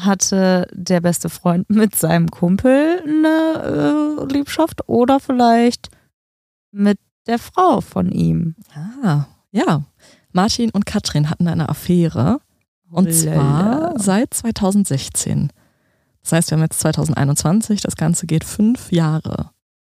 [0.05, 5.89] hatte der beste Freund mit seinem Kumpel eine äh, Liebschaft oder vielleicht
[6.71, 8.55] mit der Frau von ihm.
[9.03, 9.83] Ah, ja.
[10.31, 12.39] Martin und Katrin hatten eine Affäre.
[12.91, 15.51] Und zwar seit 2016.
[16.23, 19.51] Das heißt, wir haben jetzt 2021, das Ganze geht fünf Jahre.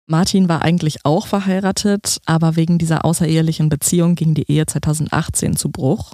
[0.05, 5.71] Martin war eigentlich auch verheiratet, aber wegen dieser außerehelichen Beziehung ging die Ehe 2018 zu
[5.71, 6.13] Bruch.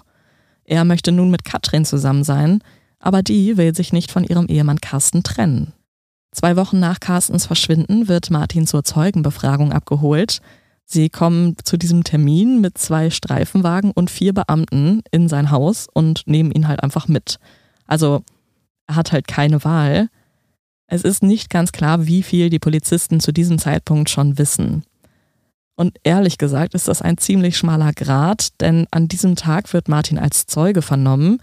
[0.64, 2.62] Er möchte nun mit Katrin zusammen sein,
[3.00, 5.74] aber die will sich nicht von ihrem Ehemann Carsten trennen.
[6.32, 10.42] Zwei Wochen nach Carstens Verschwinden wird Martin zur Zeugenbefragung abgeholt.
[10.86, 16.24] Sie kommen zu diesem Termin mit zwei Streifenwagen und vier Beamten in sein Haus und
[16.28, 17.38] nehmen ihn halt einfach mit.
[17.88, 18.24] Also
[18.88, 20.10] er hat halt keine Wahl.
[20.88, 24.84] Es ist nicht ganz klar, wie viel die Polizisten zu diesem Zeitpunkt schon wissen.
[25.76, 30.20] Und ehrlich gesagt ist das ein ziemlich schmaler Grad, denn an diesem Tag wird Martin
[30.20, 31.40] als Zeuge vernommen.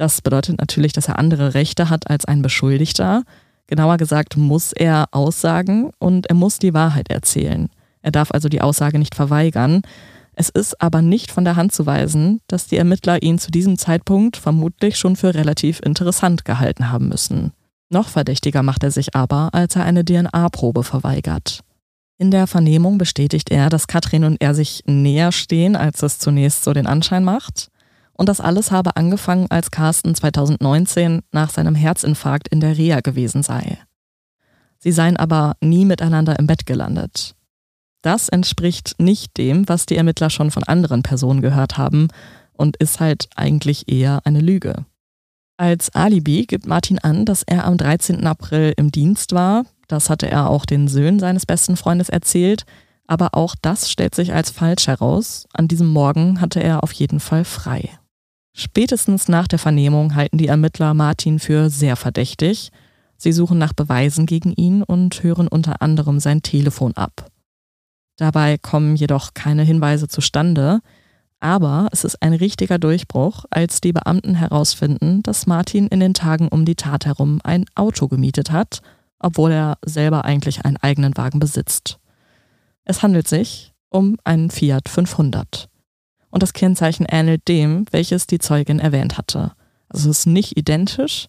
[0.00, 3.22] Das bedeutet natürlich, dass er andere Rechte hat als ein Beschuldigter.
[3.66, 7.68] Genauer gesagt muss er aussagen und er muss die Wahrheit erzählen.
[8.00, 9.82] Er darf also die Aussage nicht verweigern.
[10.32, 13.76] Es ist aber nicht von der Hand zu weisen, dass die Ermittler ihn zu diesem
[13.76, 17.52] Zeitpunkt vermutlich schon für relativ interessant gehalten haben müssen.
[17.90, 21.60] Noch verdächtiger macht er sich aber, als er eine DNA-Probe verweigert.
[22.16, 26.64] In der Vernehmung bestätigt er, dass Katrin und er sich näher stehen, als es zunächst
[26.64, 27.69] so den Anschein macht.
[28.20, 33.42] Und das alles habe angefangen, als Carsten 2019 nach seinem Herzinfarkt in der Reha gewesen
[33.42, 33.78] sei.
[34.78, 37.34] Sie seien aber nie miteinander im Bett gelandet.
[38.02, 42.08] Das entspricht nicht dem, was die Ermittler schon von anderen Personen gehört haben
[42.52, 44.84] und ist halt eigentlich eher eine Lüge.
[45.56, 48.26] Als Alibi gibt Martin an, dass er am 13.
[48.26, 49.64] April im Dienst war.
[49.88, 52.66] Das hatte er auch den Söhnen seines besten Freundes erzählt.
[53.06, 55.46] Aber auch das stellt sich als falsch heraus.
[55.54, 57.88] An diesem Morgen hatte er auf jeden Fall frei.
[58.52, 62.70] Spätestens nach der Vernehmung halten die Ermittler Martin für sehr verdächtig.
[63.16, 67.30] Sie suchen nach Beweisen gegen ihn und hören unter anderem sein Telefon ab.
[68.16, 70.80] Dabei kommen jedoch keine Hinweise zustande,
[71.38, 76.48] aber es ist ein richtiger Durchbruch, als die Beamten herausfinden, dass Martin in den Tagen
[76.48, 78.82] um die Tat herum ein Auto gemietet hat,
[79.18, 81.98] obwohl er selber eigentlich einen eigenen Wagen besitzt.
[82.84, 85.69] Es handelt sich um einen Fiat 500.
[86.30, 89.52] Und das Kennzeichen ähnelt dem, welches die Zeugin erwähnt hatte.
[89.88, 91.28] Also es ist nicht identisch,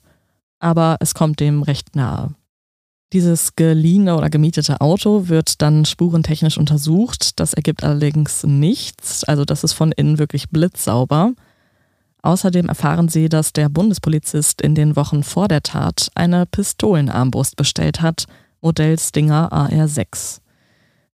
[0.59, 2.35] aber es kommt dem recht nahe.
[3.13, 7.39] Dieses geliehene oder gemietete Auto wird dann spurentechnisch untersucht.
[7.39, 9.25] Das ergibt allerdings nichts.
[9.25, 11.33] Also das ist von innen wirklich blitzsauber.
[12.21, 18.01] Außerdem erfahren sie, dass der Bundespolizist in den Wochen vor der Tat eine Pistolenarmbrust bestellt
[18.01, 18.25] hat,
[18.61, 20.40] Modell Stinger AR6.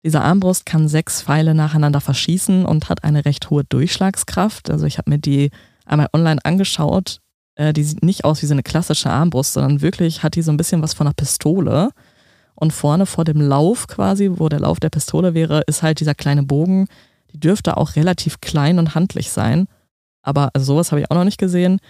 [0.07, 4.71] Diese Armbrust kann sechs Pfeile nacheinander verschießen und hat eine recht hohe Durchschlagskraft.
[4.71, 5.51] Also ich habe mir die
[5.85, 7.19] einmal online angeschaut.
[7.57, 10.53] Äh, die sieht nicht aus wie so eine klassische Armbrust, sondern wirklich hat die so
[10.53, 11.91] ein bisschen was von einer Pistole.
[12.55, 16.15] Und vorne vor dem Lauf quasi, wo der Lauf der Pistole wäre, ist halt dieser
[16.15, 16.87] kleine Bogen.
[17.33, 19.67] Die dürfte auch relativ klein und handlich sein.
[20.23, 21.81] Aber also sowas habe ich auch noch nicht gesehen.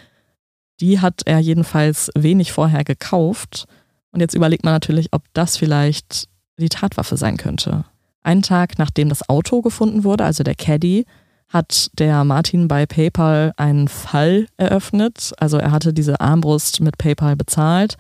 [0.80, 3.66] Die hat er jedenfalls wenig vorher gekauft.
[4.10, 7.84] Und jetzt überlegt man natürlich, ob das vielleicht die Tatwaffe sein könnte.
[8.26, 11.06] Einen Tag nachdem das Auto gefunden wurde, also der Caddy,
[11.48, 15.32] hat der Martin bei PayPal einen Fall eröffnet.
[15.38, 17.96] Also er hatte diese Armbrust mit PayPal bezahlt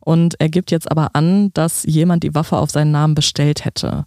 [0.00, 4.04] und er gibt jetzt aber an, dass jemand die Waffe auf seinen Namen bestellt hätte.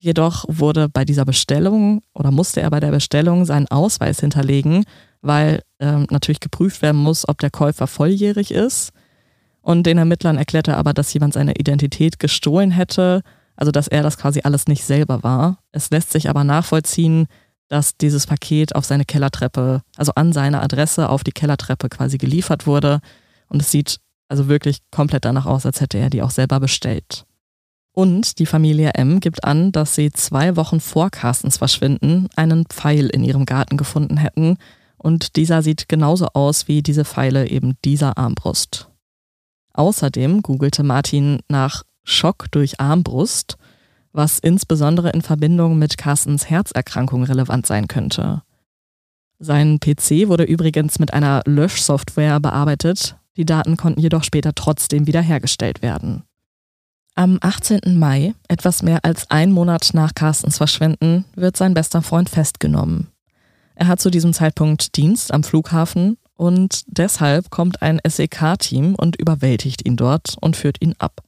[0.00, 4.84] Jedoch wurde bei dieser Bestellung oder musste er bei der Bestellung seinen Ausweis hinterlegen,
[5.20, 8.90] weil ähm, natürlich geprüft werden muss, ob der Käufer volljährig ist.
[9.60, 13.22] Und den Ermittlern erklärte er aber, dass jemand seine Identität gestohlen hätte,
[13.56, 15.58] also dass er das quasi alles nicht selber war.
[15.72, 17.26] Es lässt sich aber nachvollziehen,
[17.68, 22.66] dass dieses Paket auf seine Kellertreppe, also an seine Adresse auf die Kellertreppe quasi geliefert
[22.66, 23.00] wurde.
[23.48, 27.24] Und es sieht also wirklich komplett danach aus, als hätte er die auch selber bestellt.
[27.94, 33.08] Und die Familie M gibt an, dass sie zwei Wochen vor Carstens Verschwinden einen Pfeil
[33.08, 34.56] in ihrem Garten gefunden hätten.
[34.96, 38.88] Und dieser sieht genauso aus wie diese Pfeile eben dieser Armbrust.
[39.74, 43.56] Außerdem googelte Martin nach Schock durch Armbrust
[44.12, 48.42] was insbesondere in Verbindung mit Carstens Herzerkrankung relevant sein könnte.
[49.38, 55.82] Sein PC wurde übrigens mit einer Löschsoftware bearbeitet, die Daten konnten jedoch später trotzdem wiederhergestellt
[55.82, 56.22] werden.
[57.14, 57.98] Am 18.
[57.98, 63.08] Mai, etwas mehr als ein Monat nach Carstens Verschwinden, wird sein bester Freund festgenommen.
[63.74, 69.84] Er hat zu diesem Zeitpunkt Dienst am Flughafen und deshalb kommt ein SEK-Team und überwältigt
[69.86, 71.22] ihn dort und führt ihn ab.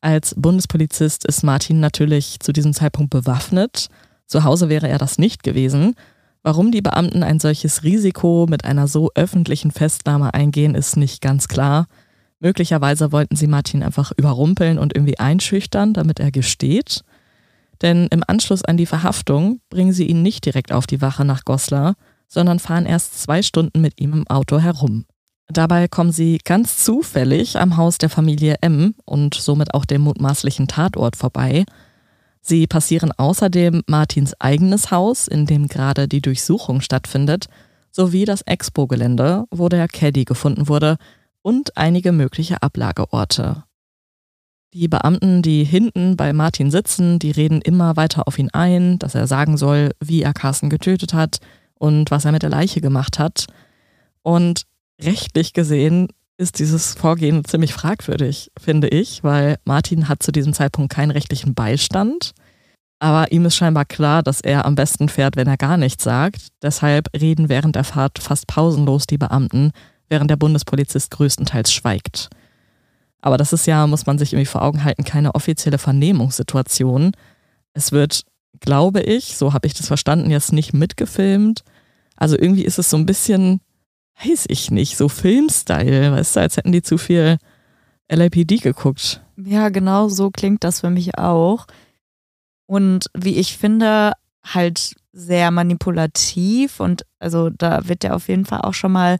[0.00, 3.88] Als Bundespolizist ist Martin natürlich zu diesem Zeitpunkt bewaffnet.
[4.26, 5.94] Zu Hause wäre er das nicht gewesen.
[6.42, 11.48] Warum die Beamten ein solches Risiko mit einer so öffentlichen Festnahme eingehen, ist nicht ganz
[11.48, 11.86] klar.
[12.38, 17.04] Möglicherweise wollten sie Martin einfach überrumpeln und irgendwie einschüchtern, damit er gesteht.
[17.82, 21.44] Denn im Anschluss an die Verhaftung bringen sie ihn nicht direkt auf die Wache nach
[21.44, 21.94] Goslar,
[22.26, 25.04] sondern fahren erst zwei Stunden mit ihm im Auto herum.
[25.52, 30.68] Dabei kommen sie ganz zufällig am Haus der Familie M und somit auch dem mutmaßlichen
[30.68, 31.64] Tatort vorbei.
[32.40, 37.46] Sie passieren außerdem Martins eigenes Haus, in dem gerade die Durchsuchung stattfindet,
[37.90, 40.96] sowie das Expo-Gelände, wo der Caddy gefunden wurde,
[41.42, 43.64] und einige mögliche Ablageorte.
[44.72, 49.16] Die Beamten, die hinten bei Martin sitzen, die reden immer weiter auf ihn ein, dass
[49.16, 51.40] er sagen soll, wie er Carsten getötet hat
[51.74, 53.46] und was er mit der Leiche gemacht hat.
[54.22, 54.66] Und
[55.02, 60.92] rechtlich gesehen ist dieses Vorgehen ziemlich fragwürdig, finde ich, weil Martin hat zu diesem Zeitpunkt
[60.92, 62.32] keinen rechtlichen Beistand.
[62.98, 66.48] Aber ihm ist scheinbar klar, dass er am besten fährt, wenn er gar nichts sagt.
[66.62, 69.72] Deshalb reden während der Fahrt fast pausenlos die Beamten,
[70.08, 72.30] während der Bundespolizist größtenteils schweigt.
[73.22, 77.12] Aber das ist ja, muss man sich irgendwie vor Augen halten, keine offizielle Vernehmungssituation.
[77.74, 78.24] Es wird,
[78.60, 81.64] glaube ich, so habe ich das verstanden, jetzt nicht mitgefilmt.
[82.16, 83.60] Also irgendwie ist es so ein bisschen
[84.22, 87.38] weiß ich nicht, so Filmstyle, weißt du, als hätten die zu viel
[88.08, 89.22] LAPD geguckt.
[89.36, 91.66] Ja, genau so klingt das für mich auch.
[92.66, 94.12] Und wie ich finde,
[94.44, 99.16] halt sehr manipulativ und also da wird ja auf jeden Fall auch schon mal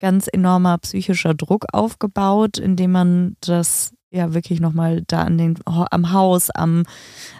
[0.00, 6.12] ganz enormer psychischer Druck aufgebaut, indem man das ja wirklich nochmal da an den, am
[6.12, 6.84] Haus, am,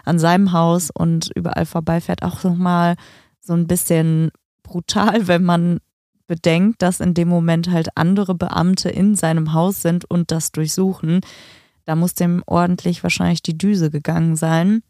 [0.05, 2.95] an seinem Haus und überall vorbeifährt, auch nochmal
[3.41, 4.31] so ein bisschen
[4.63, 5.79] brutal, wenn man
[6.31, 11.19] bedenkt, dass in dem Moment halt andere Beamte in seinem Haus sind und das durchsuchen.
[11.83, 14.81] Da muss dem ordentlich wahrscheinlich die Düse gegangen sein.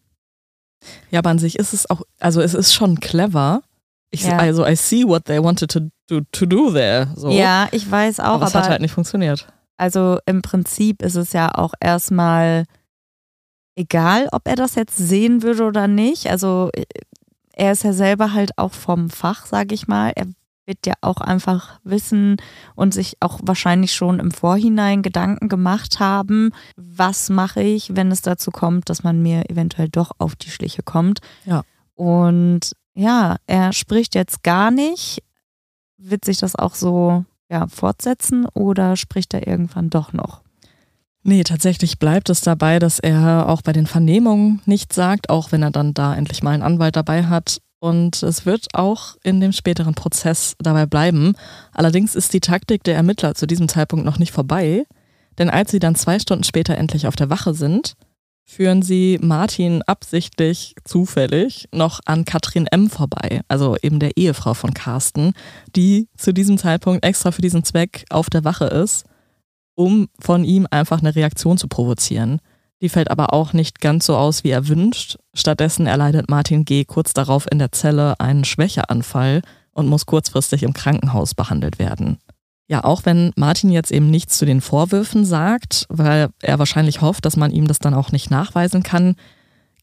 [1.09, 3.63] Ja, aber an sich ist es auch, also es ist schon clever.
[4.11, 4.37] Ich, ja.
[4.37, 7.07] Also I see what they wanted to do, to do there.
[7.15, 7.31] So.
[7.31, 8.35] Ja, ich weiß auch.
[8.35, 9.47] Aber es hat halt nicht funktioniert.
[9.77, 12.65] Also im Prinzip ist es ja auch erstmal
[13.75, 16.27] egal, ob er das jetzt sehen würde oder nicht.
[16.27, 16.69] Also
[17.53, 20.11] er ist ja selber halt auch vom Fach, sage ich mal.
[20.15, 20.27] Er
[20.65, 22.37] wird ja auch einfach wissen
[22.75, 28.21] und sich auch wahrscheinlich schon im Vorhinein Gedanken gemacht haben, was mache ich, wenn es
[28.21, 31.19] dazu kommt, dass man mir eventuell doch auf die Schliche kommt.
[31.45, 31.63] Ja.
[31.95, 35.23] Und ja, er spricht jetzt gar nicht.
[35.97, 40.41] Wird sich das auch so ja, fortsetzen oder spricht er irgendwann doch noch?
[41.23, 45.61] Nee, tatsächlich bleibt es dabei, dass er auch bei den Vernehmungen nichts sagt, auch wenn
[45.61, 47.61] er dann da endlich mal einen Anwalt dabei hat.
[47.81, 51.33] Und es wird auch in dem späteren Prozess dabei bleiben.
[51.73, 54.85] Allerdings ist die Taktik der Ermittler zu diesem Zeitpunkt noch nicht vorbei,
[55.39, 57.95] denn als sie dann zwei Stunden später endlich auf der Wache sind,
[58.45, 62.87] führen sie Martin absichtlich zufällig noch an Katrin M.
[62.87, 65.33] vorbei, also eben der Ehefrau von Carsten,
[65.75, 69.05] die zu diesem Zeitpunkt extra für diesen Zweck auf der Wache ist
[69.75, 72.39] um von ihm einfach eine Reaktion zu provozieren.
[72.81, 75.17] Die fällt aber auch nicht ganz so aus, wie er wünscht.
[75.33, 76.83] Stattdessen erleidet Martin G.
[76.83, 79.41] kurz darauf in der Zelle einen Schwächeanfall
[79.73, 82.17] und muss kurzfristig im Krankenhaus behandelt werden.
[82.67, 87.25] Ja, auch wenn Martin jetzt eben nichts zu den Vorwürfen sagt, weil er wahrscheinlich hofft,
[87.25, 89.15] dass man ihm das dann auch nicht nachweisen kann,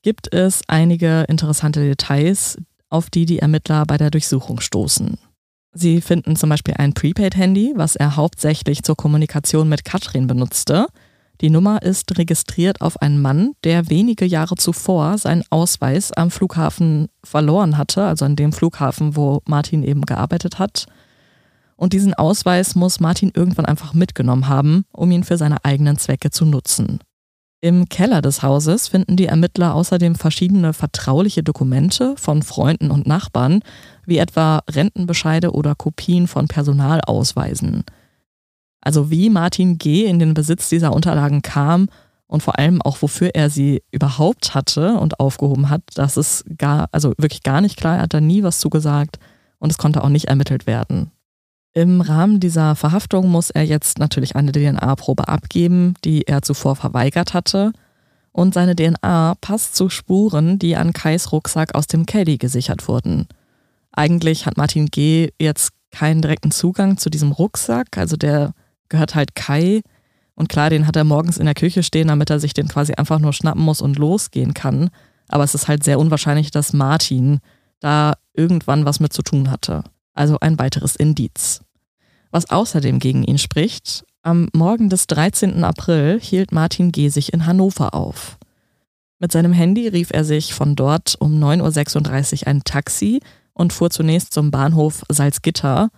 [0.03, 2.57] gibt es einige interessante Details,
[2.89, 5.19] auf die die Ermittler bei der Durchsuchung stoßen.
[5.75, 10.87] Sie finden zum Beispiel ein Prepaid-Handy, was er hauptsächlich zur Kommunikation mit Katrin benutzte.
[11.41, 17.09] Die Nummer ist registriert auf einen Mann, der wenige Jahre zuvor seinen Ausweis am Flughafen
[17.23, 20.87] verloren hatte, also an dem Flughafen, wo Martin eben gearbeitet hat.
[21.77, 26.31] Und diesen Ausweis muss Martin irgendwann einfach mitgenommen haben, um ihn für seine eigenen Zwecke
[26.31, 26.99] zu nutzen.
[27.61, 33.63] Im Keller des Hauses finden die Ermittler außerdem verschiedene vertrauliche Dokumente von Freunden und Nachbarn,
[34.07, 37.85] wie etwa Rentenbescheide oder Kopien von Personalausweisen.
[38.81, 40.05] Also wie Martin G.
[40.07, 41.89] in den Besitz dieser Unterlagen kam
[42.27, 46.89] und vor allem auch wofür er sie überhaupt hatte und aufgehoben hat, das ist gar,
[46.93, 47.97] also wirklich gar nicht klar.
[47.97, 49.19] Er hat da nie was zugesagt
[49.59, 51.11] und es konnte auch nicht ermittelt werden.
[51.75, 57.35] Im Rahmen dieser Verhaftung muss er jetzt natürlich eine DNA-Probe abgeben, die er zuvor verweigert
[57.35, 57.73] hatte.
[58.33, 63.27] Und seine DNA passt zu Spuren, die an Kais Rucksack aus dem Caddy gesichert wurden.
[63.93, 65.31] Eigentlich hat Martin G.
[65.41, 68.53] jetzt keinen direkten Zugang zu diesem Rucksack, also der
[68.89, 69.83] gehört halt Kai.
[70.35, 72.95] Und klar, den hat er morgens in der Küche stehen, damit er sich den quasi
[72.95, 74.91] einfach nur schnappen muss und losgehen kann.
[75.29, 77.41] Aber es ist halt sehr unwahrscheinlich, dass Martin
[77.81, 79.85] da irgendwann was mit zu tun hatte.
[80.15, 81.61] Also ein weiteres Indiz.
[82.31, 85.65] Was außerdem gegen ihn spricht, am Morgen des 13.
[85.65, 87.09] April hielt Martin G.
[87.09, 88.39] sich in Hannover auf.
[89.19, 93.21] Mit seinem Handy rief er sich von dort um 9.36 Uhr ein Taxi
[93.53, 95.91] und fuhr zunächst zum Bahnhof Salzgitter.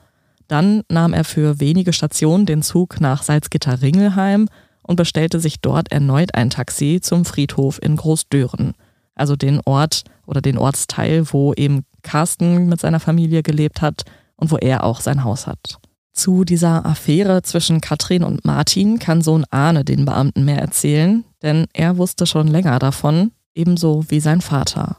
[0.50, 4.48] Dann nahm er für wenige Stationen den Zug nach Salzgitter-Ringelheim
[4.82, 8.74] und bestellte sich dort erneut ein Taxi zum Friedhof in Großdören,
[9.14, 14.02] also den Ort oder den Ortsteil, wo eben Carsten mit seiner Familie gelebt hat
[14.34, 15.78] und wo er auch sein Haus hat.
[16.12, 21.66] Zu dieser Affäre zwischen Katrin und Martin kann Sohn Arne den Beamten mehr erzählen, denn
[21.72, 24.96] er wusste schon länger davon, ebenso wie sein Vater.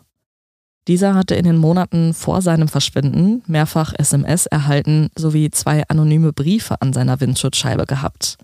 [0.91, 6.81] Dieser hatte in den Monaten vor seinem Verschwinden mehrfach SMS erhalten sowie zwei anonyme Briefe
[6.81, 8.37] an seiner Windschutzscheibe gehabt.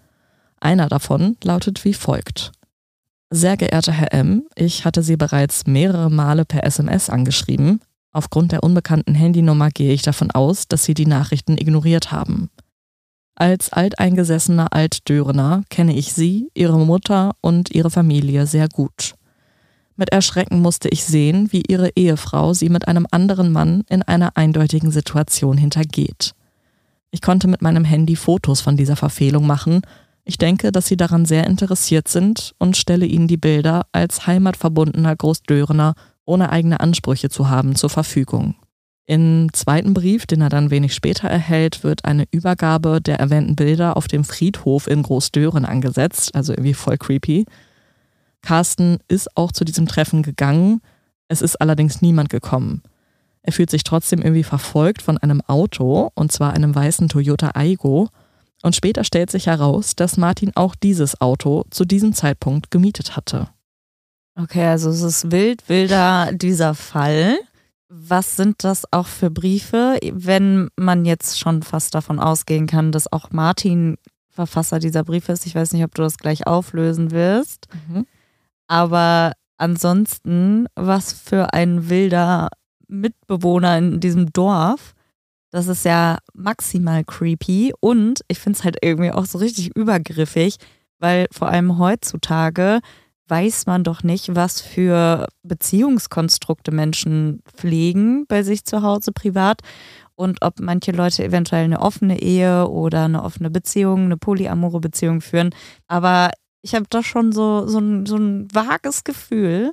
[0.61, 2.53] Einer davon lautet wie folgt.
[3.29, 7.81] Sehr geehrter Herr M., ich hatte Sie bereits mehrere Male per SMS angeschrieben.
[8.13, 12.49] Aufgrund der unbekannten Handynummer gehe ich davon aus, dass Sie die Nachrichten ignoriert haben.
[13.35, 19.16] Als alteingesessener Altdörener kenne ich Sie, Ihre Mutter und Ihre Familie sehr gut.
[19.97, 24.37] Mit Erschrecken musste ich sehen, wie Ihre Ehefrau Sie mit einem anderen Mann in einer
[24.37, 26.33] eindeutigen Situation hintergeht.
[27.09, 29.81] Ich konnte mit meinem Handy Fotos von dieser Verfehlung machen.
[30.23, 35.15] Ich denke, dass Sie daran sehr interessiert sind und stelle Ihnen die Bilder als heimatverbundener
[35.15, 35.95] Großdörener
[36.25, 38.53] ohne eigene Ansprüche zu haben zur Verfügung.
[39.07, 43.97] Im zweiten Brief, den er dann wenig später erhält, wird eine Übergabe der erwähnten Bilder
[43.97, 47.45] auf dem Friedhof in Großdören angesetzt, also irgendwie voll creepy.
[48.47, 50.79] Carsten ist auch zu diesem Treffen gegangen,
[51.27, 52.81] es ist allerdings niemand gekommen.
[53.41, 58.07] Er fühlt sich trotzdem irgendwie verfolgt von einem Auto, und zwar einem weißen Toyota Aigo,
[58.61, 63.49] Und später stellt sich heraus, dass Martin auch dieses Auto zu diesem Zeitpunkt gemietet hatte.
[64.39, 67.37] Okay, also es ist wild, wilder dieser Fall.
[67.89, 73.11] Was sind das auch für Briefe, wenn man jetzt schon fast davon ausgehen kann, dass
[73.11, 73.97] auch Martin
[74.29, 75.45] Verfasser dieser Briefe ist?
[75.45, 77.67] Ich weiß nicht, ob du das gleich auflösen wirst.
[77.89, 78.05] Mhm.
[78.67, 82.49] Aber ansonsten, was für ein wilder
[82.87, 84.93] Mitbewohner in diesem Dorf.
[85.51, 90.57] Das ist ja maximal creepy und ich finde es halt irgendwie auch so richtig übergriffig,
[90.99, 92.79] weil vor allem heutzutage
[93.29, 99.61] weiß man doch nicht, was für Beziehungskonstrukte Menschen pflegen bei sich zu Hause privat
[100.15, 105.21] und ob manche Leute eventuell eine offene Ehe oder eine offene Beziehung, eine polyamore Beziehung
[105.21, 105.51] führen.
[105.87, 106.31] Aber
[106.67, 109.71] ich habe doch schon so, so, ein, so ein vages Gefühl,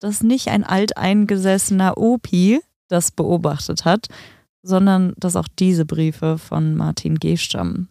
[0.00, 4.08] dass nicht ein alteingesessener Opi das beobachtet hat,
[4.60, 7.36] sondern dass auch diese Briefe von Martin G.
[7.36, 7.90] stammen.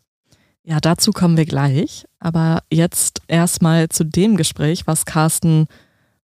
[0.63, 2.05] Ja, dazu kommen wir gleich.
[2.19, 5.67] Aber jetzt erstmal zu dem Gespräch, was Carsten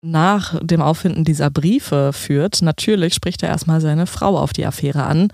[0.01, 2.61] nach dem Auffinden dieser Briefe führt.
[2.61, 5.29] Natürlich spricht er erstmal seine Frau auf die Affäre an.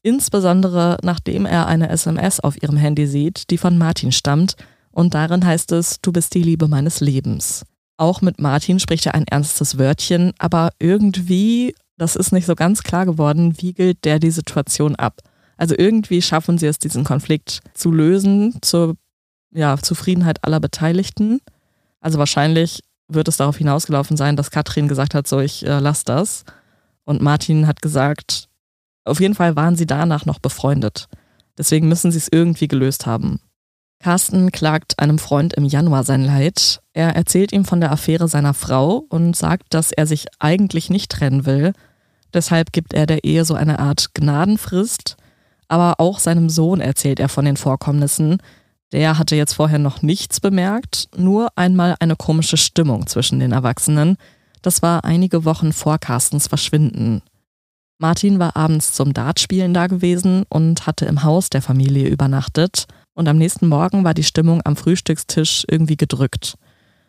[0.00, 4.56] Insbesondere nachdem er eine SMS auf ihrem Handy sieht, die von Martin stammt.
[4.94, 7.64] Und darin heißt es, du bist die Liebe meines Lebens.
[7.96, 12.84] Auch mit Martin spricht er ein ernstes Wörtchen, aber irgendwie, das ist nicht so ganz
[12.84, 15.20] klar geworden, wiegelt der die Situation ab.
[15.56, 18.94] Also irgendwie schaffen sie es, diesen Konflikt zu lösen, zur
[19.52, 21.40] ja, Zufriedenheit aller Beteiligten.
[22.00, 26.04] Also wahrscheinlich wird es darauf hinausgelaufen sein, dass Katrin gesagt hat, so ich äh, lass
[26.04, 26.44] das.
[27.04, 28.48] Und Martin hat gesagt,
[29.04, 31.08] auf jeden Fall waren sie danach noch befreundet.
[31.58, 33.40] Deswegen müssen sie es irgendwie gelöst haben.
[34.00, 36.82] Carsten klagt einem Freund im Januar sein Leid.
[36.92, 41.10] Er erzählt ihm von der Affäre seiner Frau und sagt, dass er sich eigentlich nicht
[41.10, 41.72] trennen will.
[42.34, 45.16] Deshalb gibt er der Ehe so eine Art Gnadenfrist.
[45.68, 48.38] Aber auch seinem Sohn erzählt er von den Vorkommnissen.
[48.92, 54.16] Der hatte jetzt vorher noch nichts bemerkt, nur einmal eine komische Stimmung zwischen den Erwachsenen.
[54.62, 57.22] Das war einige Wochen vor Carstens Verschwinden.
[57.98, 63.28] Martin war abends zum Dartspielen da gewesen und hatte im Haus der Familie übernachtet und
[63.28, 66.56] am nächsten Morgen war die Stimmung am Frühstückstisch irgendwie gedrückt.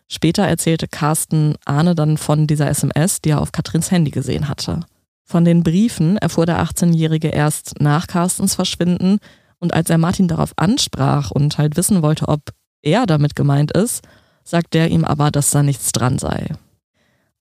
[0.07, 4.81] Später erzählte Carsten Arne dann von dieser SMS, die er auf Katrins Handy gesehen hatte.
[5.23, 9.17] Von den Briefen erfuhr der 18-Jährige erst nach Carstens Verschwinden
[9.57, 12.41] und als er Martin darauf ansprach und halt wissen wollte, ob
[12.83, 14.03] er damit gemeint ist,
[14.43, 16.49] sagte er ihm aber, dass da nichts dran sei.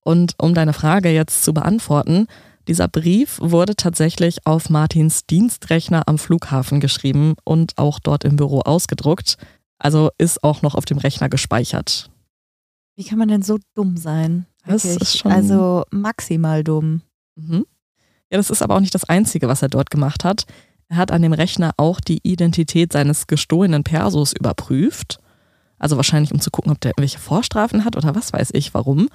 [0.00, 2.26] Und um deine Frage jetzt zu beantworten,
[2.68, 8.60] dieser Brief wurde tatsächlich auf Martins Dienstrechner am Flughafen geschrieben und auch dort im Büro
[8.60, 9.36] ausgedruckt.
[9.78, 12.10] Also ist auch noch auf dem Rechner gespeichert.
[12.96, 14.46] Wie kann man denn so dumm sein?
[14.66, 17.02] Das ist schon also maximal dumm.
[17.34, 17.66] Mhm.
[18.30, 20.46] Ja, das ist aber auch nicht das Einzige, was er dort gemacht hat.
[20.88, 25.18] Er hat an dem Rechner auch die Identität seines gestohlenen Persos überprüft.
[25.78, 29.08] Also wahrscheinlich, um zu gucken, ob der irgendwelche Vorstrafen hat oder was weiß ich warum.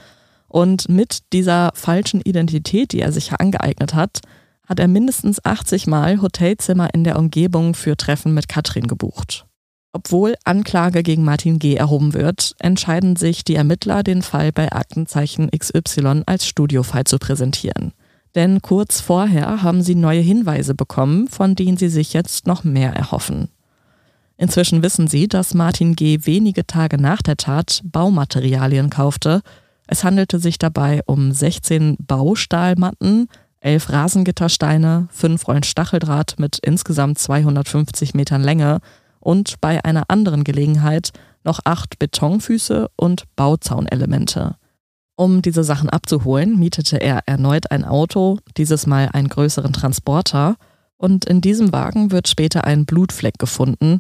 [0.50, 4.20] Und mit dieser falschen Identität, die er sich angeeignet hat,
[4.66, 9.46] hat er mindestens 80 Mal Hotelzimmer in der Umgebung für Treffen mit Katrin gebucht.
[9.92, 11.76] Obwohl Anklage gegen Martin G.
[11.76, 17.94] erhoben wird, entscheiden sich die Ermittler, den Fall bei Aktenzeichen XY als Studiofall zu präsentieren.
[18.36, 22.94] Denn kurz vorher haben sie neue Hinweise bekommen, von denen sie sich jetzt noch mehr
[22.94, 23.50] erhoffen.
[24.38, 26.20] Inzwischen wissen sie, dass Martin G.
[26.24, 29.42] wenige Tage nach der Tat Baumaterialien kaufte
[29.92, 33.28] es handelte sich dabei um 16 Baustahlmatten,
[33.62, 38.82] 11 Rasengittersteine, 5 Rollen Stacheldraht mit insgesamt 250 Metern Länge
[39.20, 41.10] und bei einer anderen Gelegenheit
[41.44, 44.58] noch 8 Betonfüße und Bauzaunelemente.
[45.16, 50.56] Um diese Sachen abzuholen, mietete er erneut ein Auto, dieses Mal einen größeren Transporter,
[50.98, 54.00] und in diesem Wagen wird später ein Blutfleck gefunden,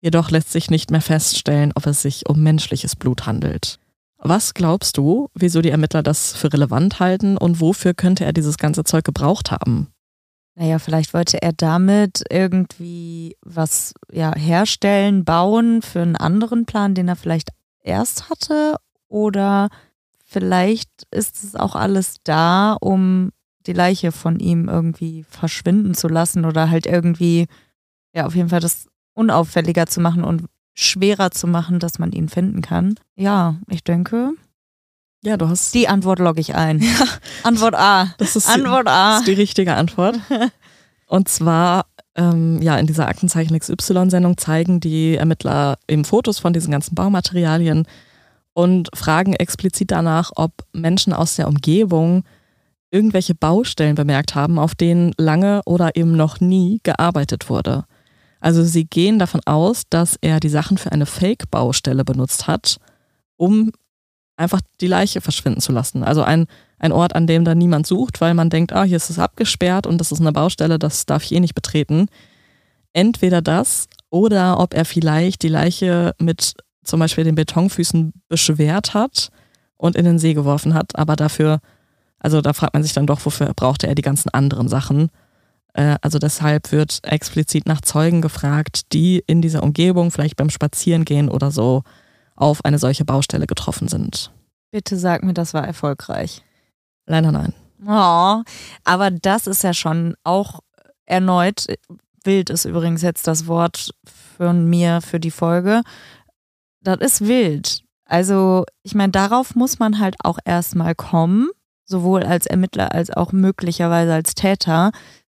[0.00, 3.80] jedoch lässt sich nicht mehr feststellen, ob es sich um menschliches Blut handelt.
[4.18, 8.56] Was glaubst du, wieso die Ermittler das für relevant halten und wofür könnte er dieses
[8.56, 9.88] ganze Zeug gebraucht haben?
[10.54, 17.08] Naja, vielleicht wollte er damit irgendwie was ja, herstellen, bauen für einen anderen Plan, den
[17.08, 17.50] er vielleicht
[17.82, 18.76] erst hatte.
[19.06, 19.68] Oder
[20.24, 23.32] vielleicht ist es auch alles da, um
[23.66, 27.46] die Leiche von ihm irgendwie verschwinden zu lassen oder halt irgendwie,
[28.14, 30.44] ja, auf jeden Fall das unauffälliger zu machen und
[30.76, 32.94] schwerer zu machen, dass man ihn finden kann.
[33.16, 34.32] Ja, ich denke.
[35.24, 35.74] Ja, du hast.
[35.74, 36.80] Die Antwort logge ich ein.
[36.82, 37.06] Ja.
[37.42, 38.14] Antwort A.
[38.18, 39.12] Das ist Antwort A.
[39.12, 40.20] Das ist die richtige Antwort.
[41.08, 46.70] Und zwar, ähm, ja, in dieser Aktenzeichen XY-Sendung zeigen die Ermittler eben Fotos von diesen
[46.70, 47.86] ganzen Baumaterialien
[48.52, 52.24] und fragen explizit danach, ob Menschen aus der Umgebung
[52.90, 57.84] irgendwelche Baustellen bemerkt haben, auf denen lange oder eben noch nie gearbeitet wurde.
[58.40, 62.78] Also sie gehen davon aus, dass er die Sachen für eine Fake-Baustelle benutzt hat,
[63.36, 63.72] um
[64.36, 66.04] einfach die Leiche verschwinden zu lassen.
[66.04, 66.46] Also ein,
[66.78, 69.86] ein Ort, an dem da niemand sucht, weil man denkt, ah, hier ist es abgesperrt
[69.86, 72.06] und das ist eine Baustelle, das darf ich eh nicht betreten.
[72.92, 79.30] Entweder das oder ob er vielleicht die Leiche mit zum Beispiel den Betonfüßen beschwert hat
[79.76, 81.60] und in den See geworfen hat, aber dafür,
[82.18, 85.10] also da fragt man sich dann doch, wofür brauchte er die ganzen anderen Sachen.
[85.76, 91.28] Äh, also deshalb wird explizit nach Zeugen gefragt, die in dieser Umgebung, vielleicht beim Spazierengehen
[91.28, 91.82] oder so,
[92.34, 94.32] auf eine solche Baustelle getroffen sind.
[94.70, 96.42] Bitte sag mir, das war erfolgreich.
[97.06, 97.52] Leider nein.
[97.86, 98.42] Oh,
[98.84, 100.60] aber das ist ja schon auch
[101.04, 101.66] erneut,
[102.24, 103.90] wild ist übrigens jetzt das Wort
[104.36, 105.82] von mir für die Folge.
[106.80, 107.82] Das ist wild.
[108.06, 111.50] Also, ich meine, darauf muss man halt auch erstmal kommen,
[111.84, 114.90] sowohl als Ermittler als auch möglicherweise als Täter.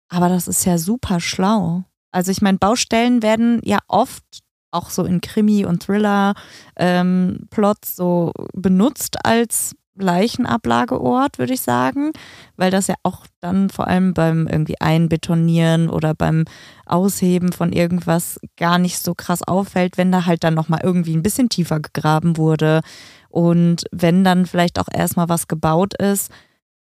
[0.09, 1.85] Aber das ist ja super schlau.
[2.11, 4.25] Also, ich meine, Baustellen werden ja oft
[4.71, 6.39] auch so in Krimi- und Thriller-Plots
[6.77, 12.11] ähm, so benutzt als Leichenablageort, würde ich sagen,
[12.57, 16.45] weil das ja auch dann vor allem beim irgendwie Einbetonieren oder beim
[16.85, 21.23] Ausheben von irgendwas gar nicht so krass auffällt, wenn da halt dann nochmal irgendwie ein
[21.23, 22.81] bisschen tiefer gegraben wurde
[23.29, 26.31] und wenn dann vielleicht auch erstmal was gebaut ist,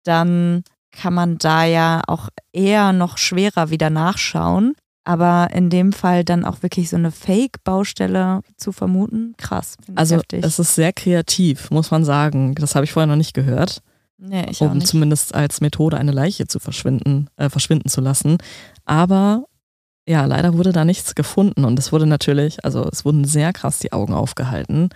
[0.05, 4.75] dann kann man da ja auch eher noch schwerer wieder nachschauen.
[5.05, 9.77] Aber in dem Fall dann auch wirklich so eine Fake-Baustelle zu vermuten, krass.
[9.97, 10.45] Also heftig.
[10.45, 12.55] es ist sehr kreativ, muss man sagen.
[12.55, 13.83] Das habe ich vorher noch nicht gehört.
[14.19, 18.39] Nee, ich um zumindest als Methode eine Leiche zu verschwinden, äh, verschwinden zu lassen.
[18.85, 19.47] Aber
[20.07, 23.81] ja, leider wurde da nichts gefunden und es wurde natürlich, also es wurden sehr krass
[23.81, 24.91] die Augen aufgehalten.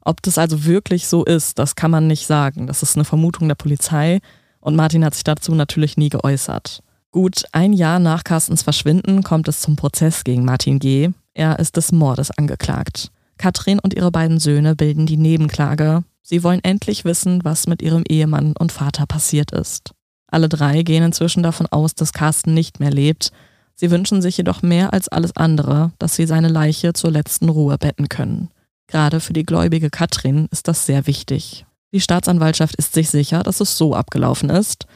[0.00, 2.66] Ob das also wirklich so ist, das kann man nicht sagen.
[2.66, 4.20] Das ist eine Vermutung der Polizei
[4.62, 6.82] und Martin hat sich dazu natürlich nie geäußert.
[7.10, 11.10] Gut ein Jahr nach Carstens Verschwinden kommt es zum Prozess gegen Martin G.
[11.34, 13.10] Er ist des Mordes angeklagt.
[13.36, 16.04] Katrin und ihre beiden Söhne bilden die Nebenklage.
[16.22, 19.90] Sie wollen endlich wissen, was mit ihrem Ehemann und Vater passiert ist.
[20.28, 23.32] Alle drei gehen inzwischen davon aus, dass Carsten nicht mehr lebt.
[23.74, 27.76] Sie wünschen sich jedoch mehr als alles andere, dass sie seine Leiche zur letzten Ruhe
[27.76, 28.48] betten können.
[28.86, 31.66] Gerade für die gläubige Katrin ist das sehr wichtig.
[31.92, 34.86] Die Staatsanwaltschaft ist sich sicher, dass es so abgelaufen ist.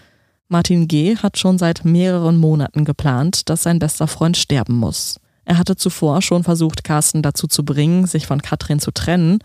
[0.48, 1.16] Martin G.
[1.16, 5.20] hat schon seit mehreren Monaten geplant, dass sein bester Freund sterben muss.
[5.44, 9.38] Er hatte zuvor schon versucht, Carsten dazu zu bringen, sich von Katrin zu trennen,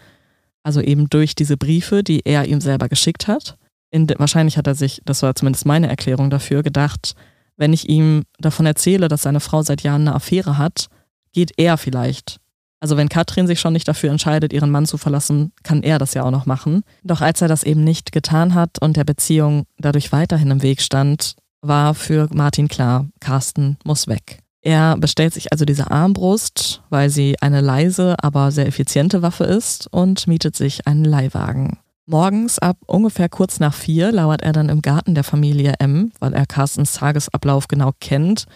[0.63, 3.57] also eben durch diese Briefe, die er ihm selber geschickt hat.
[3.93, 7.15] De, wahrscheinlich hat er sich, das war zumindest meine Erklärung dafür, gedacht,
[7.57, 10.87] wenn ich ihm davon erzähle, dass seine Frau seit Jahren eine Affäre hat,
[11.33, 12.39] geht er vielleicht
[12.81, 16.15] also wenn Katrin sich schon nicht dafür entscheidet, ihren Mann zu verlassen, kann er das
[16.15, 16.83] ja auch noch machen.
[17.03, 20.81] Doch als er das eben nicht getan hat und der Beziehung dadurch weiterhin im Weg
[20.81, 24.39] stand, war für Martin klar, Carsten muss weg.
[24.63, 29.87] Er bestellt sich also diese Armbrust, weil sie eine leise, aber sehr effiziente Waffe ist
[29.91, 31.77] und mietet sich einen Leihwagen.
[32.07, 36.33] Morgens ab ungefähr kurz nach vier lauert er dann im Garten der Familie M, weil
[36.33, 38.47] er Carstens Tagesablauf genau kennt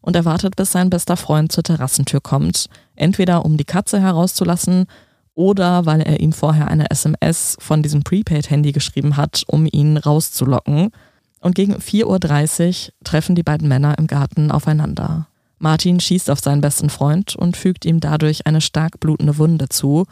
[0.00, 4.86] und er wartet, bis sein bester Freund zur Terrassentür kommt, entweder um die Katze herauszulassen
[5.34, 10.90] oder weil er ihm vorher eine SMS von diesem Prepaid-Handy geschrieben hat, um ihn rauszulocken.
[11.40, 15.28] Und gegen 4.30 Uhr treffen die beiden Männer im Garten aufeinander.
[15.58, 20.06] Martin schießt auf seinen besten Freund und fügt ihm dadurch eine stark blutende Wunde zu.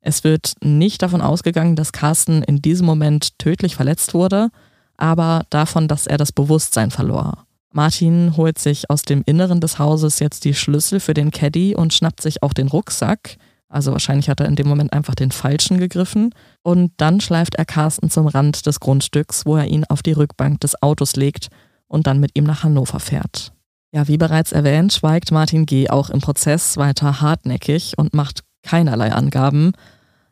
[0.00, 4.50] Es wird nicht davon ausgegangen, dass Carsten in diesem Moment tödlich verletzt wurde,
[4.96, 7.47] aber davon, dass er das Bewusstsein verlor.
[7.72, 11.92] Martin holt sich aus dem Inneren des Hauses jetzt die Schlüssel für den Caddy und
[11.92, 13.36] schnappt sich auch den Rucksack.
[13.68, 16.34] Also wahrscheinlich hat er in dem Moment einfach den falschen gegriffen.
[16.62, 20.60] Und dann schleift er Carsten zum Rand des Grundstücks, wo er ihn auf die Rückbank
[20.60, 21.48] des Autos legt
[21.86, 23.52] und dann mit ihm nach Hannover fährt.
[23.92, 25.88] Ja, wie bereits erwähnt, schweigt Martin G.
[25.88, 29.72] auch im Prozess weiter hartnäckig und macht keinerlei Angaben.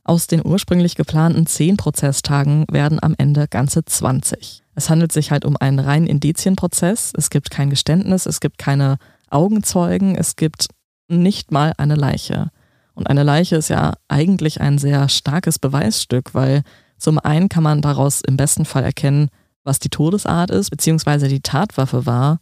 [0.04, 4.62] Aus den ursprünglich geplanten zehn Prozesstagen werden am Ende ganze 20.
[4.76, 7.12] Es handelt sich halt um einen reinen Indizienprozess.
[7.16, 8.98] Es gibt kein Geständnis, es gibt keine
[9.30, 10.68] Augenzeugen, es gibt
[11.08, 12.50] nicht mal eine Leiche.
[12.94, 16.62] Und eine Leiche ist ja eigentlich ein sehr starkes Beweisstück, weil
[16.98, 19.30] zum einen kann man daraus im besten Fall erkennen,
[19.64, 22.38] was die Todesart ist, beziehungsweise die Tatwaffe war.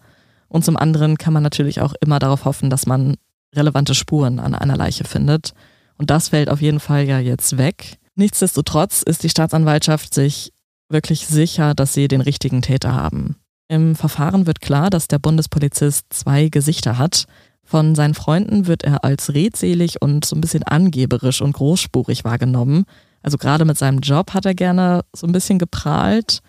[0.49, 3.17] Und zum anderen kann man natürlich auch immer darauf hoffen, dass man
[3.55, 5.53] relevante Spuren an einer Leiche findet.
[5.99, 7.99] Und das fällt auf jeden Fall ja jetzt weg.
[8.17, 10.53] Nichtsdestotrotz ist die Staatsanwaltschaft sich
[10.89, 13.37] wirklich sicher, dass sie den richtigen Täter haben.
[13.69, 17.25] Im Verfahren wird klar, dass der Bundespolizist zwei Gesichter hat.
[17.65, 22.85] Von seinen Freunden wird er als redselig und so ein bisschen angeberisch und großspurig wahrgenommen.
[23.23, 26.41] Also gerade mit seinem Job hat er gerne so ein bisschen geprahlt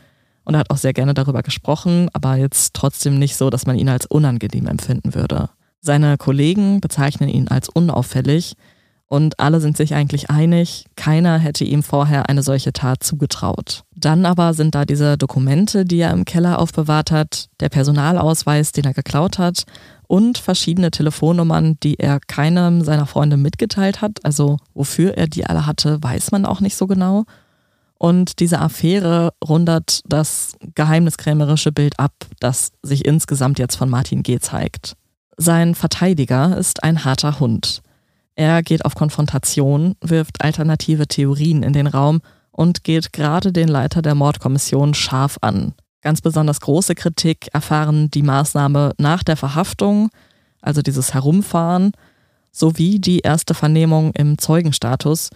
[0.44, 3.78] und er hat auch sehr gerne darüber gesprochen, aber jetzt trotzdem nicht so, dass man
[3.78, 5.50] ihn als unangenehm empfinden würde.
[5.80, 8.56] Seine Kollegen bezeichnen ihn als unauffällig
[9.08, 13.84] und alle sind sich eigentlich einig, keiner hätte ihm vorher eine solche Tat zugetraut.
[13.96, 18.86] Dann aber sind da diese Dokumente, die er im Keller aufbewahrt hat, der Personalausweis, den
[18.86, 19.64] er geklaut hat
[20.08, 24.24] und verschiedene Telefonnummern, die er keinem seiner Freunde mitgeteilt hat.
[24.24, 27.26] Also wofür er die alle hatte, weiß man auch nicht so genau.
[27.98, 34.40] Und diese Affäre rundert das geheimniskrämerische Bild ab, das sich insgesamt jetzt von Martin G.
[34.40, 34.96] zeigt.
[35.38, 37.82] Sein Verteidiger ist ein harter Hund.
[38.36, 42.22] Er geht auf Konfrontation, wirft alternative Theorien in den Raum
[42.52, 45.74] und geht gerade den Leiter der Mordkommission scharf an.
[46.02, 50.10] Ganz besonders große Kritik erfahren die Maßnahme nach der Verhaftung,
[50.62, 51.94] also dieses Herumfahren,
[52.52, 55.30] sowie die erste Vernehmung im Zeugenstatus.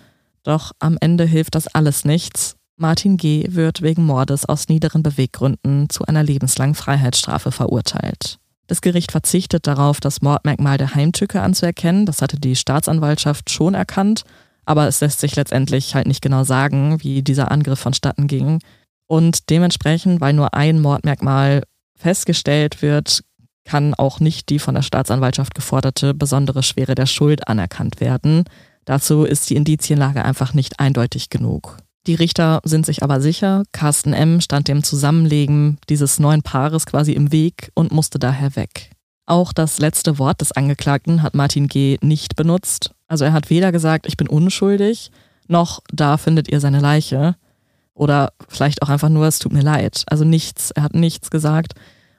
[0.43, 2.56] Doch am Ende hilft das alles nichts.
[2.78, 3.45] Martin G.
[3.50, 8.39] wird wegen Mordes aus niederen Beweggründen zu einer lebenslangen Freiheitsstrafe verurteilt.
[8.70, 12.05] Das Gericht verzichtet darauf, das Mordmerkmal der Heimtücke anzuerkennen.
[12.05, 14.22] Das hatte die Staatsanwaltschaft schon erkannt.
[14.63, 18.59] Aber es lässt sich letztendlich halt nicht genau sagen, wie dieser Angriff vonstatten ging.
[19.07, 21.63] Und dementsprechend, weil nur ein Mordmerkmal
[21.95, 23.24] festgestellt wird,
[23.65, 28.43] kann auch nicht die von der Staatsanwaltschaft geforderte besondere Schwere der Schuld anerkannt werden.
[28.86, 31.78] Dazu ist die Indizienlage einfach nicht eindeutig genug.
[32.08, 34.41] Die Richter sind sich aber sicher, Carsten M.
[34.41, 38.91] stand dem Zusammenlegen dieses neuen Paares quasi im Weg und musste daher weg.
[39.26, 41.97] Auch das letzte Wort des Angeklagten hat Martin G.
[42.02, 42.95] nicht benutzt.
[43.08, 45.12] Also er hat weder gesagt, ich bin unschuldig,
[45.47, 47.36] noch da findet ihr seine Leiche.
[47.93, 50.04] Oder vielleicht auch einfach nur, es tut mir leid.
[50.08, 51.74] Also nichts, er hat nichts gesagt.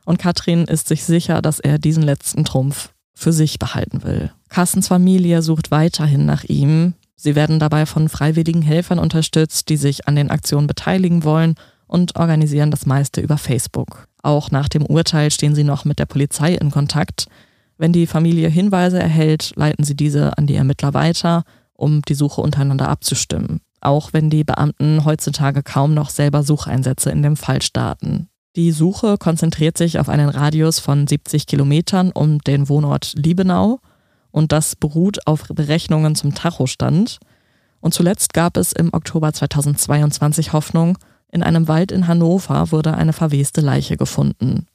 [0.05, 4.31] Und Katrin ist sich sicher, dass er diesen letzten Trumpf für sich behalten will.
[4.49, 10.09] Carstens Familie sucht weiterhin nach ihm, Sie werden dabei von freiwilligen Helfern unterstützt, die sich
[10.09, 11.55] an den Aktionen beteiligen wollen
[11.87, 14.07] und organisieren das meiste über Facebook.
[14.23, 17.27] Auch nach dem Urteil stehen sie noch mit der Polizei in Kontakt.
[17.77, 21.45] Wenn die Familie Hinweise erhält, leiten sie diese an die Ermittler weiter,
[21.75, 23.61] um die Suche untereinander abzustimmen.
[23.83, 28.29] Auch wenn die Beamten heutzutage kaum noch selber Sucheinsätze in dem Fall starten.
[28.57, 33.79] Die Suche konzentriert sich auf einen Radius von 70 Kilometern um den Wohnort Liebenau
[34.31, 37.19] und das beruht auf Berechnungen zum Tachostand.
[37.81, 40.99] Und zuletzt gab es im Oktober 2022 Hoffnung,
[41.33, 44.67] in einem Wald in Hannover wurde eine verweste Leiche gefunden.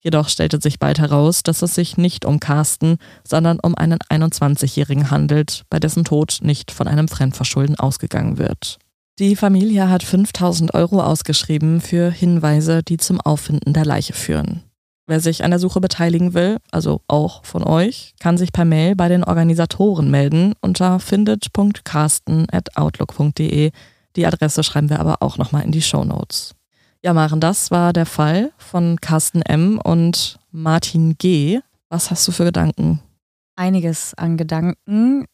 [0.00, 5.10] Jedoch stellte sich bald heraus, dass es sich nicht um Carsten, sondern um einen 21-Jährigen
[5.10, 8.78] handelt, bei dessen Tod nicht von einem Fremdverschulden ausgegangen wird.
[9.18, 14.62] Die Familie hat 5000 Euro ausgeschrieben für Hinweise, die zum Auffinden der Leiche führen.
[15.08, 18.96] Wer sich an der Suche beteiligen will, also auch von euch, kann sich per Mail
[18.96, 23.70] bei den Organisatoren melden unter findet.carsten.outlook.de.
[24.16, 26.56] Die Adresse schreiben wir aber auch nochmal in die Show Notes.
[27.04, 29.78] Ja, Maren, das war der Fall von Carsten M.
[29.78, 31.60] und Martin G.
[31.88, 32.98] Was hast du für Gedanken?
[33.54, 35.26] Einiges an Gedanken.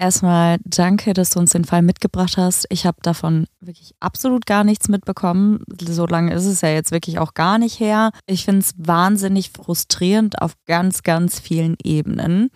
[0.00, 2.66] Erstmal danke, dass du uns den Fall mitgebracht hast.
[2.70, 5.64] Ich habe davon wirklich absolut gar nichts mitbekommen.
[5.80, 8.12] So lange ist es ja jetzt wirklich auch gar nicht her.
[8.26, 12.50] Ich finde es wahnsinnig frustrierend auf ganz, ganz vielen Ebenen.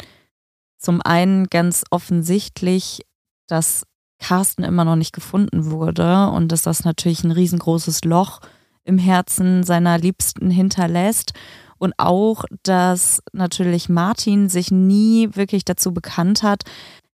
[0.78, 3.03] Zum einen ganz offensichtlich,
[3.49, 3.82] dass
[4.20, 8.38] Carsten immer noch nicht gefunden wurde und dass das natürlich ein riesengroßes Loch
[8.84, 11.32] im Herzen seiner Liebsten hinterlässt.
[11.78, 16.62] Und auch, dass natürlich Martin sich nie wirklich dazu bekannt hat,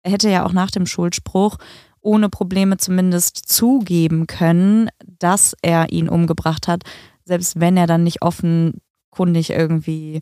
[0.04, 1.56] er hätte ja auch nach dem Schuldspruch
[2.00, 6.82] ohne Probleme zumindest zugeben können, dass er ihn umgebracht hat,
[7.24, 10.20] selbst wenn er dann nicht offenkundig irgendwie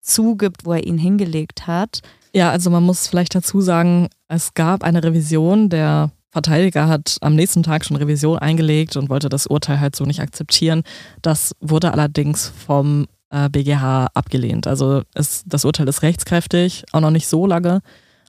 [0.00, 2.00] zugibt, wo er ihn hingelegt hat.
[2.34, 5.68] Ja, also man muss vielleicht dazu sagen, es gab eine Revision.
[5.68, 10.04] Der Verteidiger hat am nächsten Tag schon Revision eingelegt und wollte das Urteil halt so
[10.04, 10.82] nicht akzeptieren.
[11.20, 14.66] Das wurde allerdings vom äh, BGH abgelehnt.
[14.66, 17.80] Also es, das Urteil ist rechtskräftig, auch noch nicht so lange,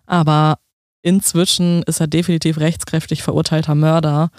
[0.05, 0.57] aber
[1.01, 4.29] inzwischen ist er definitiv rechtskräftig verurteilter Mörder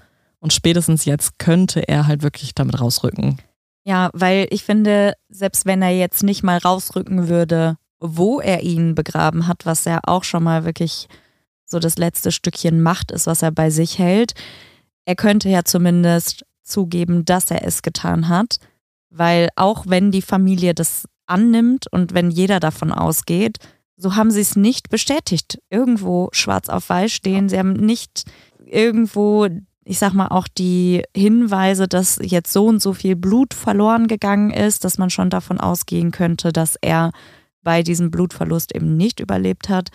[0.41, 3.39] und spätestens jetzt könnte er halt wirklich damit rausrücken.
[3.85, 8.95] Ja, weil ich finde, selbst wenn er jetzt nicht mal rausrücken würde, wo er ihn
[8.95, 11.09] begraben hat, was ja auch schon mal wirklich
[11.65, 14.35] so das letzte Stückchen Macht ist, was er bei sich hält,
[15.05, 18.59] er könnte ja zumindest zugeben, dass er es getan hat,
[19.11, 23.59] weil auch wenn die Familie das annimmt und wenn jeder davon ausgeht,
[24.01, 25.61] so haben sie es nicht bestätigt.
[25.69, 27.49] Irgendwo schwarz auf weiß stehen.
[27.49, 28.25] Sie haben nicht
[28.65, 29.47] irgendwo,
[29.85, 34.51] ich sag mal, auch die Hinweise, dass jetzt so und so viel Blut verloren gegangen
[34.51, 37.13] ist, dass man schon davon ausgehen könnte, dass er
[37.63, 39.91] bei diesem Blutverlust eben nicht überlebt hat.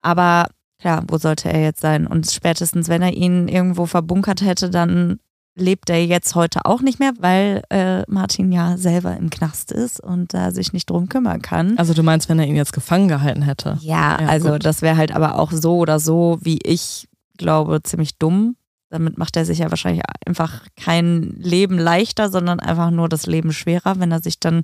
[0.00, 0.48] Aber
[0.82, 2.06] ja, wo sollte er jetzt sein?
[2.06, 5.18] Und spätestens, wenn er ihn irgendwo verbunkert hätte, dann
[5.56, 10.00] lebt er jetzt heute auch nicht mehr, weil äh, Martin ja selber im Knast ist
[10.00, 11.78] und da sich nicht drum kümmern kann.
[11.78, 13.78] Also du meinst, wenn er ihn jetzt gefangen gehalten hätte?
[13.80, 14.64] Ja, ja also gut.
[14.64, 18.56] das wäre halt aber auch so oder so, wie ich glaube, ziemlich dumm.
[18.90, 23.52] Damit macht er sich ja wahrscheinlich einfach kein Leben leichter, sondern einfach nur das Leben
[23.52, 24.62] schwerer, wenn er sich dann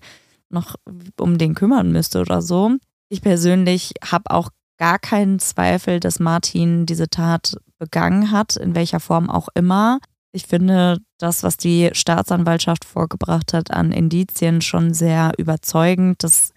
[0.50, 0.76] noch
[1.18, 2.72] um den kümmern müsste oder so.
[3.08, 9.00] Ich persönlich habe auch gar keinen Zweifel, dass Martin diese Tat begangen hat, in welcher
[9.00, 9.98] Form auch immer.
[10.32, 16.22] Ich finde das, was die Staatsanwaltschaft vorgebracht hat an Indizien, schon sehr überzeugend.
[16.22, 16.52] Das,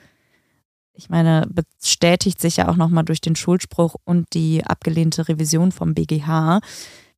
[0.93, 5.95] ich meine, bestätigt sich ja auch nochmal durch den Schuldspruch und die abgelehnte Revision vom
[5.95, 6.59] BGH.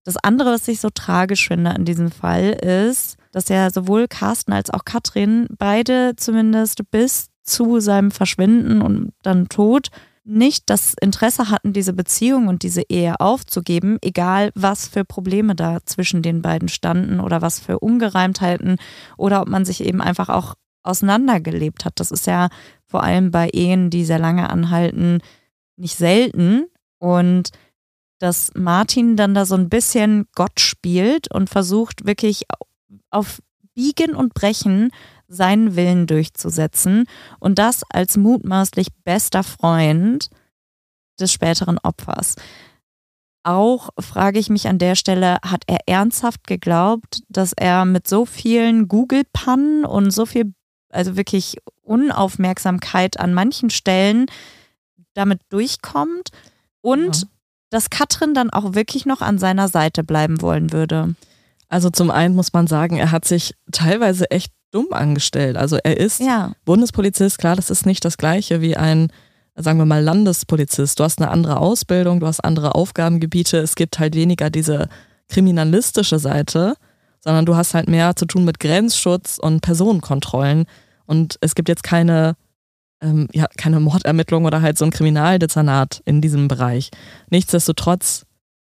[0.05, 4.53] Das andere, was ich so tragisch finde an diesem Fall, ist, dass ja sowohl Carsten
[4.53, 9.89] als auch Katrin beide zumindest bis zu seinem Verschwinden und dann Tod
[10.25, 15.77] nicht das Interesse hatten, diese Beziehung und diese Ehe aufzugeben, egal was für Probleme da
[15.85, 18.77] zwischen den beiden standen oder was für Ungereimtheiten
[19.17, 21.99] oder ob man sich eben einfach auch auseinandergelebt hat.
[21.99, 22.49] Das ist ja
[22.87, 25.19] vor allem bei Ehen, die sehr lange anhalten,
[25.77, 26.65] nicht selten.
[26.99, 27.51] Und
[28.19, 32.45] dass Martin dann da so ein bisschen Gott spielt und versucht wirklich
[33.11, 33.41] auf
[33.73, 34.91] Biegen und Brechen
[35.27, 37.05] seinen Willen durchzusetzen
[37.39, 40.29] und das als mutmaßlich bester Freund
[41.19, 42.35] des späteren Opfers.
[43.43, 48.25] Auch frage ich mich an der Stelle, hat er ernsthaft geglaubt, dass er mit so
[48.25, 50.53] vielen Google-Pannen und so viel,
[50.89, 54.25] also wirklich Unaufmerksamkeit an manchen Stellen
[55.13, 56.29] damit durchkommt
[56.81, 57.27] und ja.
[57.69, 61.15] dass Katrin dann auch wirklich noch an seiner Seite bleiben wollen würde?
[61.69, 65.57] Also zum einen muss man sagen, er hat sich teilweise echt dumm angestellt.
[65.57, 66.53] Also er ist ja.
[66.65, 69.11] Bundespolizist, klar, das ist nicht das gleiche wie ein,
[69.55, 70.99] sagen wir mal, Landespolizist.
[70.99, 74.89] Du hast eine andere Ausbildung, du hast andere Aufgabengebiete, es gibt halt weniger diese
[75.29, 76.75] kriminalistische Seite,
[77.19, 80.65] sondern du hast halt mehr zu tun mit Grenzschutz und Personenkontrollen.
[81.05, 82.35] Und es gibt jetzt keine,
[83.01, 86.91] ähm, ja, keine Mordermittlung oder halt so ein Kriminaldezernat in diesem Bereich.
[87.29, 88.25] Nichtsdestotrotz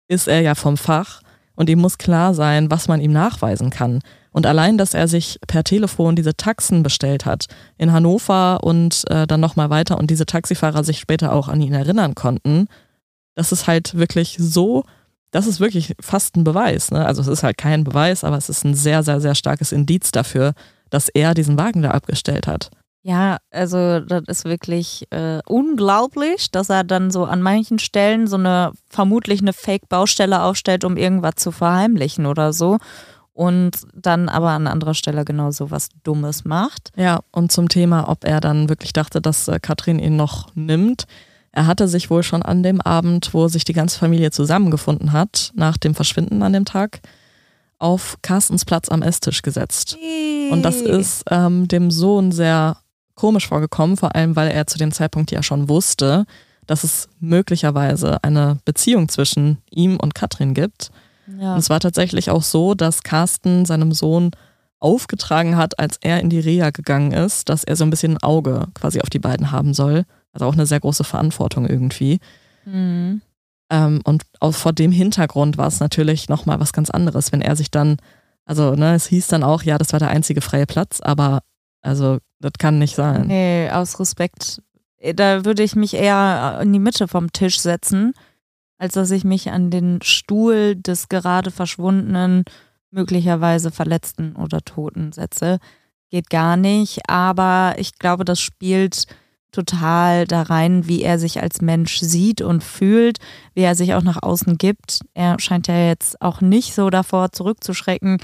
[0.08, 1.22] ist er ja vom Fach
[1.56, 4.00] und ihm muss klar sein, was man ihm nachweisen kann.
[4.38, 7.48] Und allein, dass er sich per Telefon diese Taxen bestellt hat
[7.80, 11.74] in Hannover und äh, dann nochmal weiter und diese Taxifahrer sich später auch an ihn
[11.74, 12.68] erinnern konnten,
[13.34, 14.84] das ist halt wirklich so,
[15.32, 16.92] das ist wirklich fast ein Beweis.
[16.92, 17.04] Ne?
[17.04, 20.12] Also es ist halt kein Beweis, aber es ist ein sehr, sehr, sehr starkes Indiz
[20.12, 20.54] dafür,
[20.92, 22.70] dass er diesen Wagen da abgestellt hat.
[23.02, 28.36] Ja, also das ist wirklich äh, unglaublich, dass er dann so an manchen Stellen so
[28.36, 32.78] eine vermutlich eine Fake-Baustelle aufstellt, um irgendwas zu verheimlichen oder so.
[33.38, 36.90] Und dann aber an anderer Stelle genau so was Dummes macht.
[36.96, 41.04] Ja, und zum Thema, ob er dann wirklich dachte, dass äh, Katrin ihn noch nimmt.
[41.52, 45.52] Er hatte sich wohl schon an dem Abend, wo sich die ganze Familie zusammengefunden hat,
[45.54, 47.02] nach dem Verschwinden an dem Tag,
[47.78, 50.00] auf Carstens Platz am Esstisch gesetzt.
[50.50, 52.78] Und das ist ähm, dem Sohn sehr
[53.14, 56.26] komisch vorgekommen, vor allem weil er zu dem Zeitpunkt ja schon wusste,
[56.66, 60.90] dass es möglicherweise eine Beziehung zwischen ihm und Katrin gibt.
[61.40, 61.54] Ja.
[61.54, 64.32] Und es war tatsächlich auch so, dass Carsten seinem Sohn
[64.80, 68.24] aufgetragen hat, als er in die Reha gegangen ist, dass er so ein bisschen ein
[68.24, 70.06] Auge quasi auf die beiden haben soll.
[70.32, 72.20] Also auch eine sehr große Verantwortung irgendwie.
[72.66, 73.22] Mhm.
[73.70, 77.56] Ähm, und auch vor dem Hintergrund war es natürlich nochmal was ganz anderes, wenn er
[77.56, 77.98] sich dann,
[78.46, 81.42] also ne, es hieß dann auch, ja, das war der einzige freie Platz, aber
[81.82, 83.28] also das kann nicht sein.
[83.28, 84.62] Nee, aus Respekt.
[84.98, 88.14] Äh, da würde ich mich eher in die Mitte vom Tisch setzen,
[88.78, 92.44] als dass ich mich an den Stuhl des gerade verschwundenen,
[92.92, 95.60] möglicherweise Verletzten oder Toten setze.
[96.10, 99.08] Geht gar nicht, aber ich glaube, das spielt
[99.52, 103.18] total da rein, wie er sich als Mensch sieht und fühlt,
[103.54, 105.00] wie er sich auch nach außen gibt.
[105.14, 108.18] Er scheint ja jetzt auch nicht so davor zurückzuschrecken,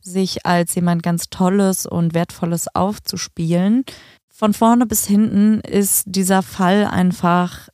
[0.00, 3.84] sich als jemand ganz Tolles und Wertvolles aufzuspielen.
[4.28, 7.68] Von vorne bis hinten ist dieser Fall einfach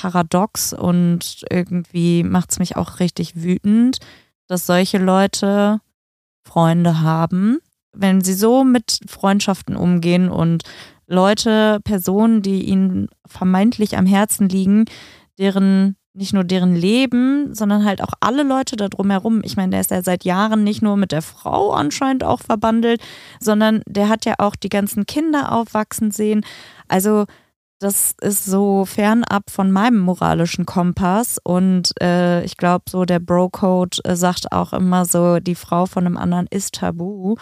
[0.00, 3.98] paradox und irgendwie macht es mich auch richtig wütend,
[4.46, 5.80] dass solche Leute
[6.46, 7.58] Freunde haben.
[7.92, 10.62] Wenn sie so mit Freundschaften umgehen und
[11.08, 14.84] Leute, Personen, die ihnen vermeintlich am Herzen liegen,
[15.38, 19.40] deren nicht nur deren Leben, sondern halt auch alle Leute da drumherum.
[19.44, 23.00] Ich meine, der ist ja seit Jahren nicht nur mit der Frau anscheinend auch verbandelt,
[23.40, 26.44] sondern der hat ja auch die ganzen Kinder aufwachsen sehen.
[26.88, 27.26] Also
[27.78, 33.98] das ist so fernab von meinem moralischen Kompass und äh, ich glaube, so der Bro-Code
[34.04, 37.36] äh, sagt auch immer so, die Frau von einem anderen ist tabu.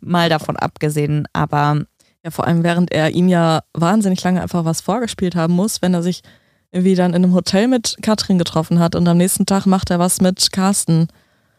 [0.00, 1.82] Mal davon abgesehen, aber.
[2.22, 5.94] Ja, vor allem während er ihm ja wahnsinnig lange einfach was vorgespielt haben muss, wenn
[5.94, 6.20] er sich
[6.70, 9.98] irgendwie dann in einem Hotel mit Katrin getroffen hat und am nächsten Tag macht er
[9.98, 11.08] was mit Carsten.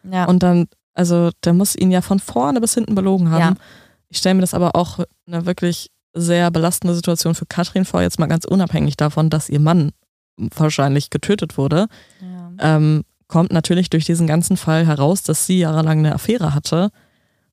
[0.03, 0.26] Ja.
[0.26, 3.55] Und dann Also der muss ihn ja von vorne bis hinten belogen haben.
[3.55, 3.61] Ja.
[4.09, 8.20] Ich stelle mir das aber auch eine wirklich sehr belastende Situation für Katrin vor, jetzt
[8.20, 9.91] mal ganz unabhängig davon, dass ihr Mann
[10.38, 11.88] wahrscheinlich getötet wurde.
[12.22, 12.76] Ja.
[12.76, 16.89] Ähm, kommt natürlich durch diesen ganzen Fall heraus, dass sie jahrelang eine Affäre hatte.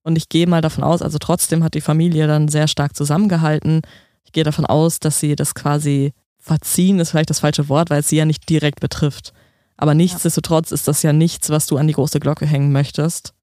[0.03, 3.83] Und ich gehe mal davon aus, also trotzdem hat die Familie dann sehr stark zusammengehalten.
[4.25, 8.01] Ich gehe davon aus, dass sie das quasi verziehen, ist vielleicht das falsche Wort, weil
[8.01, 9.33] es sie ja nicht direkt betrifft.
[9.77, 13.35] Aber nichtsdestotrotz ist das ja nichts, was du an die große Glocke hängen möchtest.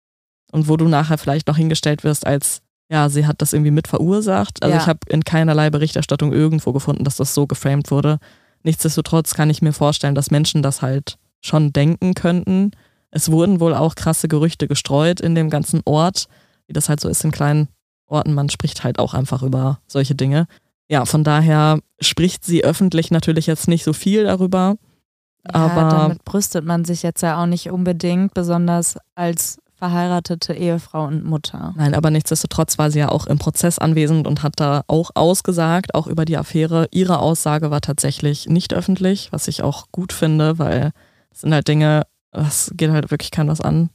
[0.51, 3.87] Und wo du nachher vielleicht noch hingestellt wirst als, ja, sie hat das irgendwie mit
[3.87, 4.61] verursacht.
[4.63, 4.81] Also Ja.
[4.81, 8.19] ich habe in keinerlei Berichterstattung irgendwo gefunden, dass das so geframed wurde.
[8.63, 12.71] Nichtsdestotrotz kann ich mir vorstellen, dass Menschen das halt schon denken könnten.
[13.11, 16.27] Es wurden wohl auch krasse Gerüchte gestreut in dem ganzen Ort,
[16.67, 17.67] wie das halt so ist in kleinen
[18.07, 18.33] Orten.
[18.33, 20.47] Man spricht halt auch einfach über solche Dinge.
[20.89, 24.75] Ja, von daher spricht sie öffentlich natürlich jetzt nicht so viel darüber.
[25.43, 31.05] Aber- ja, damit brüstet man sich jetzt ja auch nicht unbedingt, besonders als verheiratete Ehefrau
[31.05, 31.73] und Mutter.
[31.75, 35.93] Nein, aber nichtsdestotrotz war sie ja auch im Prozess anwesend und hat da auch ausgesagt,
[35.93, 36.87] auch über die Affäre.
[36.91, 40.91] Ihre Aussage war tatsächlich nicht öffentlich, was ich auch gut finde, weil
[41.31, 43.89] es sind halt Dinge, das geht halt wirklich kein was an.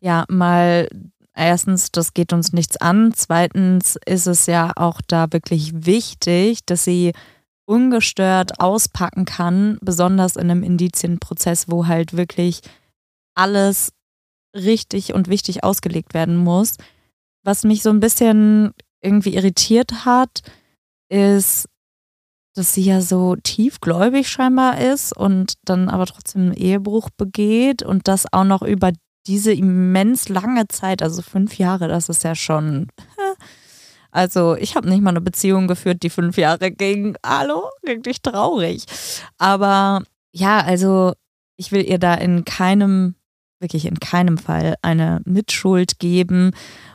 [0.00, 0.88] Ja, mal
[1.34, 3.12] erstens, das geht uns nichts an.
[3.14, 7.12] Zweitens ist es ja auch da wirklich wichtig, dass sie
[7.66, 12.60] ungestört auspacken kann, besonders in einem Indizienprozess, wo halt wirklich
[13.34, 13.92] alles
[14.54, 16.76] richtig und wichtig ausgelegt werden muss.
[17.42, 20.40] Was mich so ein bisschen irgendwie irritiert hat,
[21.08, 21.68] ist,
[22.54, 28.08] dass sie ja so tiefgläubig scheinbar ist und dann aber trotzdem einen Ehebruch begeht und
[28.08, 28.92] das auch noch über
[29.26, 32.88] diese immens lange Zeit, also fünf Jahre, das ist ja schon.
[34.10, 37.16] Also, ich habe nicht mal eine Beziehung geführt, die fünf Jahre ging.
[37.26, 37.68] Hallo?
[37.82, 38.84] Wirklich traurig.
[39.38, 41.14] Aber ja, also,
[41.56, 43.16] ich will ihr da in keinem,
[43.60, 46.52] wirklich in keinem Fall eine Mitschuld geben.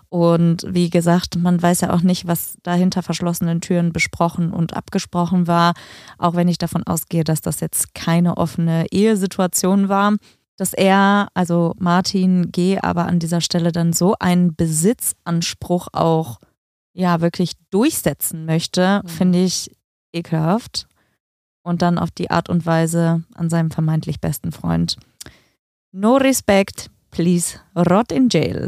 [0.09, 4.75] Und wie gesagt, man weiß ja auch nicht, was da hinter verschlossenen Türen besprochen und
[4.75, 5.73] abgesprochen war.
[6.17, 10.15] Auch wenn ich davon ausgehe, dass das jetzt keine offene Ehesituation war
[10.59, 16.39] dass er, also Martin G., aber an dieser Stelle dann so einen Besitzanspruch auch
[16.93, 19.07] ja wirklich durchsetzen möchte, Mhm.
[19.07, 19.71] finde ich
[20.11, 20.87] ekelhaft.
[21.63, 24.97] Und dann auf die Art und Weise an seinem vermeintlich besten Freund.
[25.91, 28.67] No respect, please, rot in jail.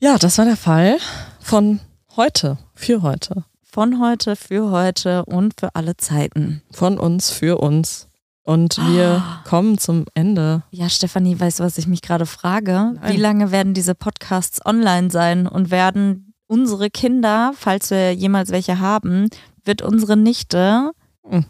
[0.00, 0.98] Ja, das war der Fall
[1.40, 1.80] von
[2.16, 3.44] heute, für heute.
[3.62, 6.62] Von heute, für heute und für alle Zeiten.
[6.72, 8.08] Von uns, für uns.
[8.42, 9.42] Und wir Ah.
[9.44, 10.62] kommen zum Ende.
[10.70, 12.92] Ja, Stefanie, weißt du, was ich mich gerade frage?
[12.94, 13.12] Nein.
[13.12, 18.78] Wie lange werden diese Podcasts online sein und werden unsere Kinder, falls wir jemals welche
[18.78, 19.28] haben,
[19.64, 20.92] wird unsere Nichte
[21.28, 21.44] Hm.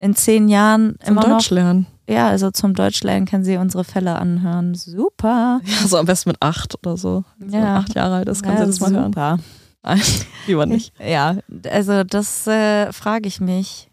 [0.00, 1.86] in zehn Jahren Zum immer Deutsch lernen.
[2.08, 4.74] Ja, also zum Deutschlernen kann sie unsere Fälle anhören.
[4.74, 5.60] Super.
[5.64, 7.24] Ja, so am besten mit acht oder so.
[7.38, 7.76] Wenn sie Ja.
[7.78, 9.04] acht Jahre alt ist, kann ja, sie das mal hören.
[9.12, 9.38] super.
[9.84, 10.00] Nein,
[10.46, 10.92] lieber nicht.
[10.98, 11.36] Ja,
[11.70, 13.90] also das äh, frage ich mich.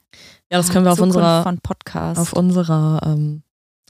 [0.51, 2.19] Ja, das können wir auf Zukunft unserer, von Podcast.
[2.19, 3.43] auf unserer ähm,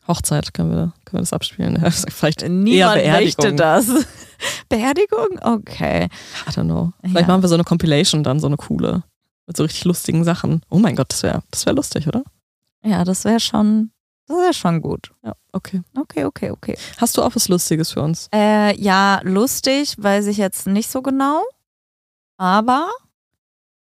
[0.07, 1.77] Hochzeit können wir, können wir das abspielen.
[1.81, 3.45] Ja, Vielleicht eher Niemand Beerdigung.
[3.45, 3.87] möchte das.
[4.69, 5.39] Beerdigung?
[5.41, 6.05] Okay.
[6.47, 6.91] I don't know.
[7.01, 7.27] Vielleicht Ja.
[7.27, 9.03] machen wir so eine Compilation dann, so eine coole.
[9.47, 10.61] Mit so richtig lustigen Sachen.
[10.69, 12.23] Oh mein Gott, das wäre das wär lustig, oder?
[12.83, 13.91] Ja, das wäre schon,
[14.29, 15.11] das wäre schon gut.
[15.23, 15.81] Ja, okay.
[15.97, 16.77] Okay, okay, okay.
[16.97, 18.29] Hast du auch was Lustiges für uns?
[18.33, 21.43] Äh, ja, lustig, weiß ich jetzt nicht so genau.
[22.37, 22.89] Aber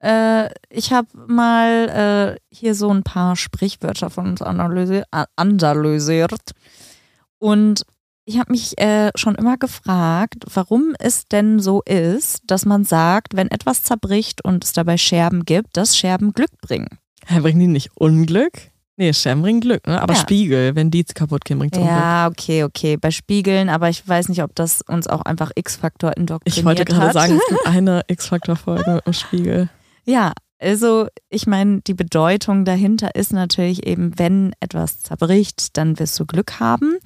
[0.01, 6.53] äh, ich habe mal äh, hier so ein paar Sprichwörter von uns analysi a- analysiert.
[7.38, 7.84] Und
[8.26, 13.34] ich habe mich äh, schon immer gefragt, warum es denn so ist, dass man sagt,
[13.36, 16.99] wenn etwas zerbricht und es dabei Scherben gibt, dass Scherben Glück bringen.
[17.28, 18.53] Bringen die nicht Unglück?
[18.97, 20.01] Nee, Scherben bringen Glück, ne?
[20.01, 20.20] Aber Ja.
[20.20, 21.90] Spiegel, wenn die kaputt gehen, bringt Unglück.
[21.90, 22.97] Ja, okay, okay.
[22.97, 26.84] Bei Spiegeln, aber ich weiß nicht, ob das uns auch einfach X-Faktor indoktriniert Ich wollte
[26.84, 27.12] gerade hat.
[27.14, 29.68] sagen, es gibt eine X-Factor-Folge im Spiegel.
[30.05, 36.18] Ja, also ich meine, die Bedeutung dahinter ist natürlich eben, wenn etwas zerbricht, dann wirst
[36.20, 36.97] du Glück haben.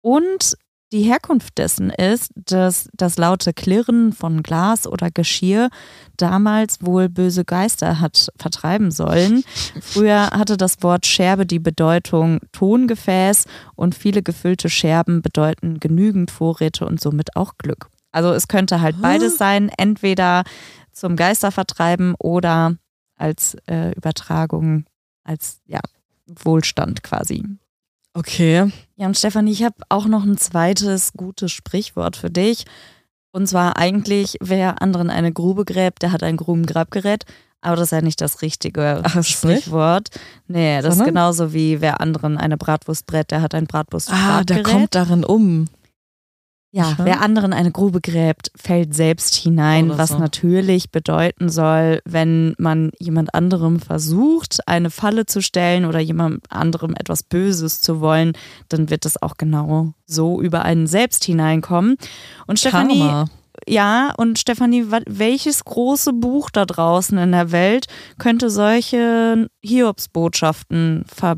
[0.00, 0.56] Und
[0.92, 5.68] die Herkunft dessen ist, dass das laute Klirren von Glas oder Geschirr
[6.16, 9.42] damals wohl böse Geister hat vertreiben sollen.
[9.80, 16.86] Früher hatte das Wort Scherbe die Bedeutung Tongefäß und viele gefüllte Scherben bedeuten genügend Vorräte
[16.86, 17.88] und somit auch Glück.
[18.12, 20.44] Also es könnte halt beides sein, entweder
[20.92, 22.76] zum Geistervertreiben oder
[23.16, 24.86] als äh, Übertragung,
[25.24, 25.80] als ja,
[26.26, 27.44] Wohlstand quasi.
[28.16, 28.70] Okay.
[28.96, 32.64] Ja, und Stefanie, ich habe auch noch ein zweites gutes Sprichwort für dich.
[33.30, 37.24] Und zwar eigentlich, wer anderen eine Grube gräbt, der hat ein Grubengrabgerät.
[37.60, 39.28] Aber das ist ja nicht das richtige Ach, nicht?
[39.30, 40.08] Sprichwort.
[40.46, 41.00] Nee, das Sondern?
[41.00, 44.48] ist genauso wie wer anderen eine Bratwurst brät, der hat ein Ah, Bratwurstbratgerät.
[44.50, 45.66] der kommt darin um.
[46.76, 47.04] Ja, Ja.
[47.04, 50.18] wer anderen eine Grube gräbt, fällt selbst hinein, Oder was so.
[50.18, 56.94] natürlich bedeuten soll, wenn man jemand anderem versucht, eine Falle zu stellen oder jemand anderem
[56.94, 58.34] etwas Böses zu wollen,
[58.68, 61.96] dann wird es auch genau so über einen selbst hineinkommen.
[62.46, 63.24] Und Stefanie, Karma.
[63.66, 67.86] ja, und Stefanie, welches große Buch da draußen in der Welt
[68.18, 71.36] könnte solche Hiobsbotschaften ver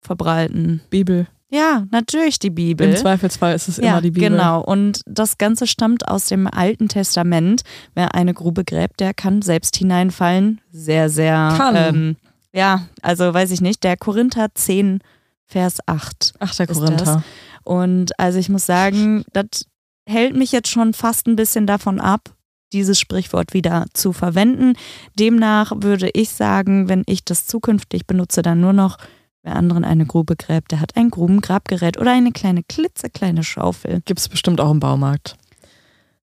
[0.00, 0.82] verbreiten?
[0.90, 1.26] Bibel.
[1.48, 2.88] Ja, natürlich die Bibel.
[2.88, 4.30] Im Zweifelsfall ist es Ja, immer die Bibel.
[4.30, 4.60] genau.
[4.62, 7.62] Und das Ganze stammt aus dem Alten Testament.
[7.94, 10.60] Wer eine Grube gräbt, der kann selbst hineinfallen.
[10.72, 11.54] Sehr, sehr.
[11.56, 11.76] Kann.
[11.76, 12.16] Ähm,
[12.52, 13.84] ja, also weiß ich nicht.
[13.84, 15.00] Der Korinther 10,
[15.46, 16.34] Vers 8.
[16.40, 17.22] Ach, der Korinther.
[17.62, 19.66] Und also ich muss sagen, das
[20.08, 22.30] hält mich jetzt schon fast ein bisschen davon ab,
[22.72, 24.74] dieses Sprichwort wieder zu verwenden.
[25.18, 28.98] Demnach würde ich sagen, wenn ich das zukünftig benutze, dann nur noch,
[29.46, 34.02] wer anderen eine Grube gräbt, der hat ein Grubengrabgerät oder eine kleine klitzekleine Schaufel.
[34.04, 35.36] Gibt es bestimmt auch im Baumarkt.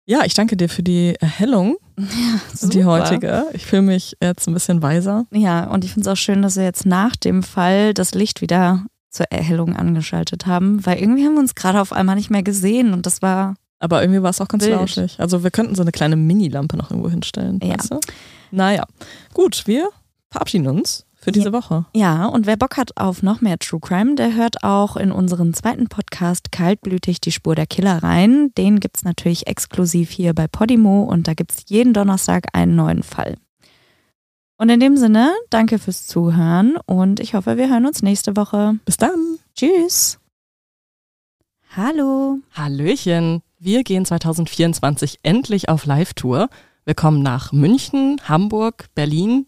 [0.06, 2.04] Ja, ich danke dir für die Erhellung, die
[2.54, 2.86] Super.
[2.86, 3.46] heutige.
[3.54, 5.26] Ich fühle mich jetzt ein bisschen weiser.
[5.32, 8.42] Ja, und ich finde es auch schön, dass wir jetzt nach dem Fall das Licht
[8.42, 12.44] wieder zur Erhellung angeschaltet haben, weil irgendwie haben wir uns gerade auf einmal nicht mehr
[12.44, 14.74] gesehen und das war, Aber irgendwie war es auch ganz Wild.
[14.76, 15.16] lauschig.
[15.20, 17.60] Also wir könnten so eine kleine Mini-Lampe noch irgendwo hinstellen.
[17.64, 17.76] Ja.
[17.76, 18.00] Weißt du?
[18.52, 18.86] Naja,
[19.34, 19.88] gut, wir
[20.30, 21.86] verabschieden uns für diese Woche.
[21.94, 25.54] ja, und wer Bock hat auf noch mehr True Crime, der hört auch in unseren
[25.54, 28.52] zweiten Podcast Kaltblütig die Spur der Killer rein.
[28.58, 32.76] Den gibt es natürlich exklusiv hier bei Podimo und da gibt es jeden Donnerstag einen
[32.76, 33.38] neuen Fall.
[34.58, 38.76] Und in dem Sinne, danke fürs Zuhören und ich hoffe, wir hören uns nächste Woche.
[38.86, 39.40] Bis dann.
[39.56, 40.20] Tschüss.
[41.76, 42.38] Hallo.
[42.54, 43.42] Hallöchen.
[43.60, 46.50] Wir gehen 2024 endlich auf Live-Tour.
[46.86, 49.48] Wir kommen nach München, Hamburg, Berlin,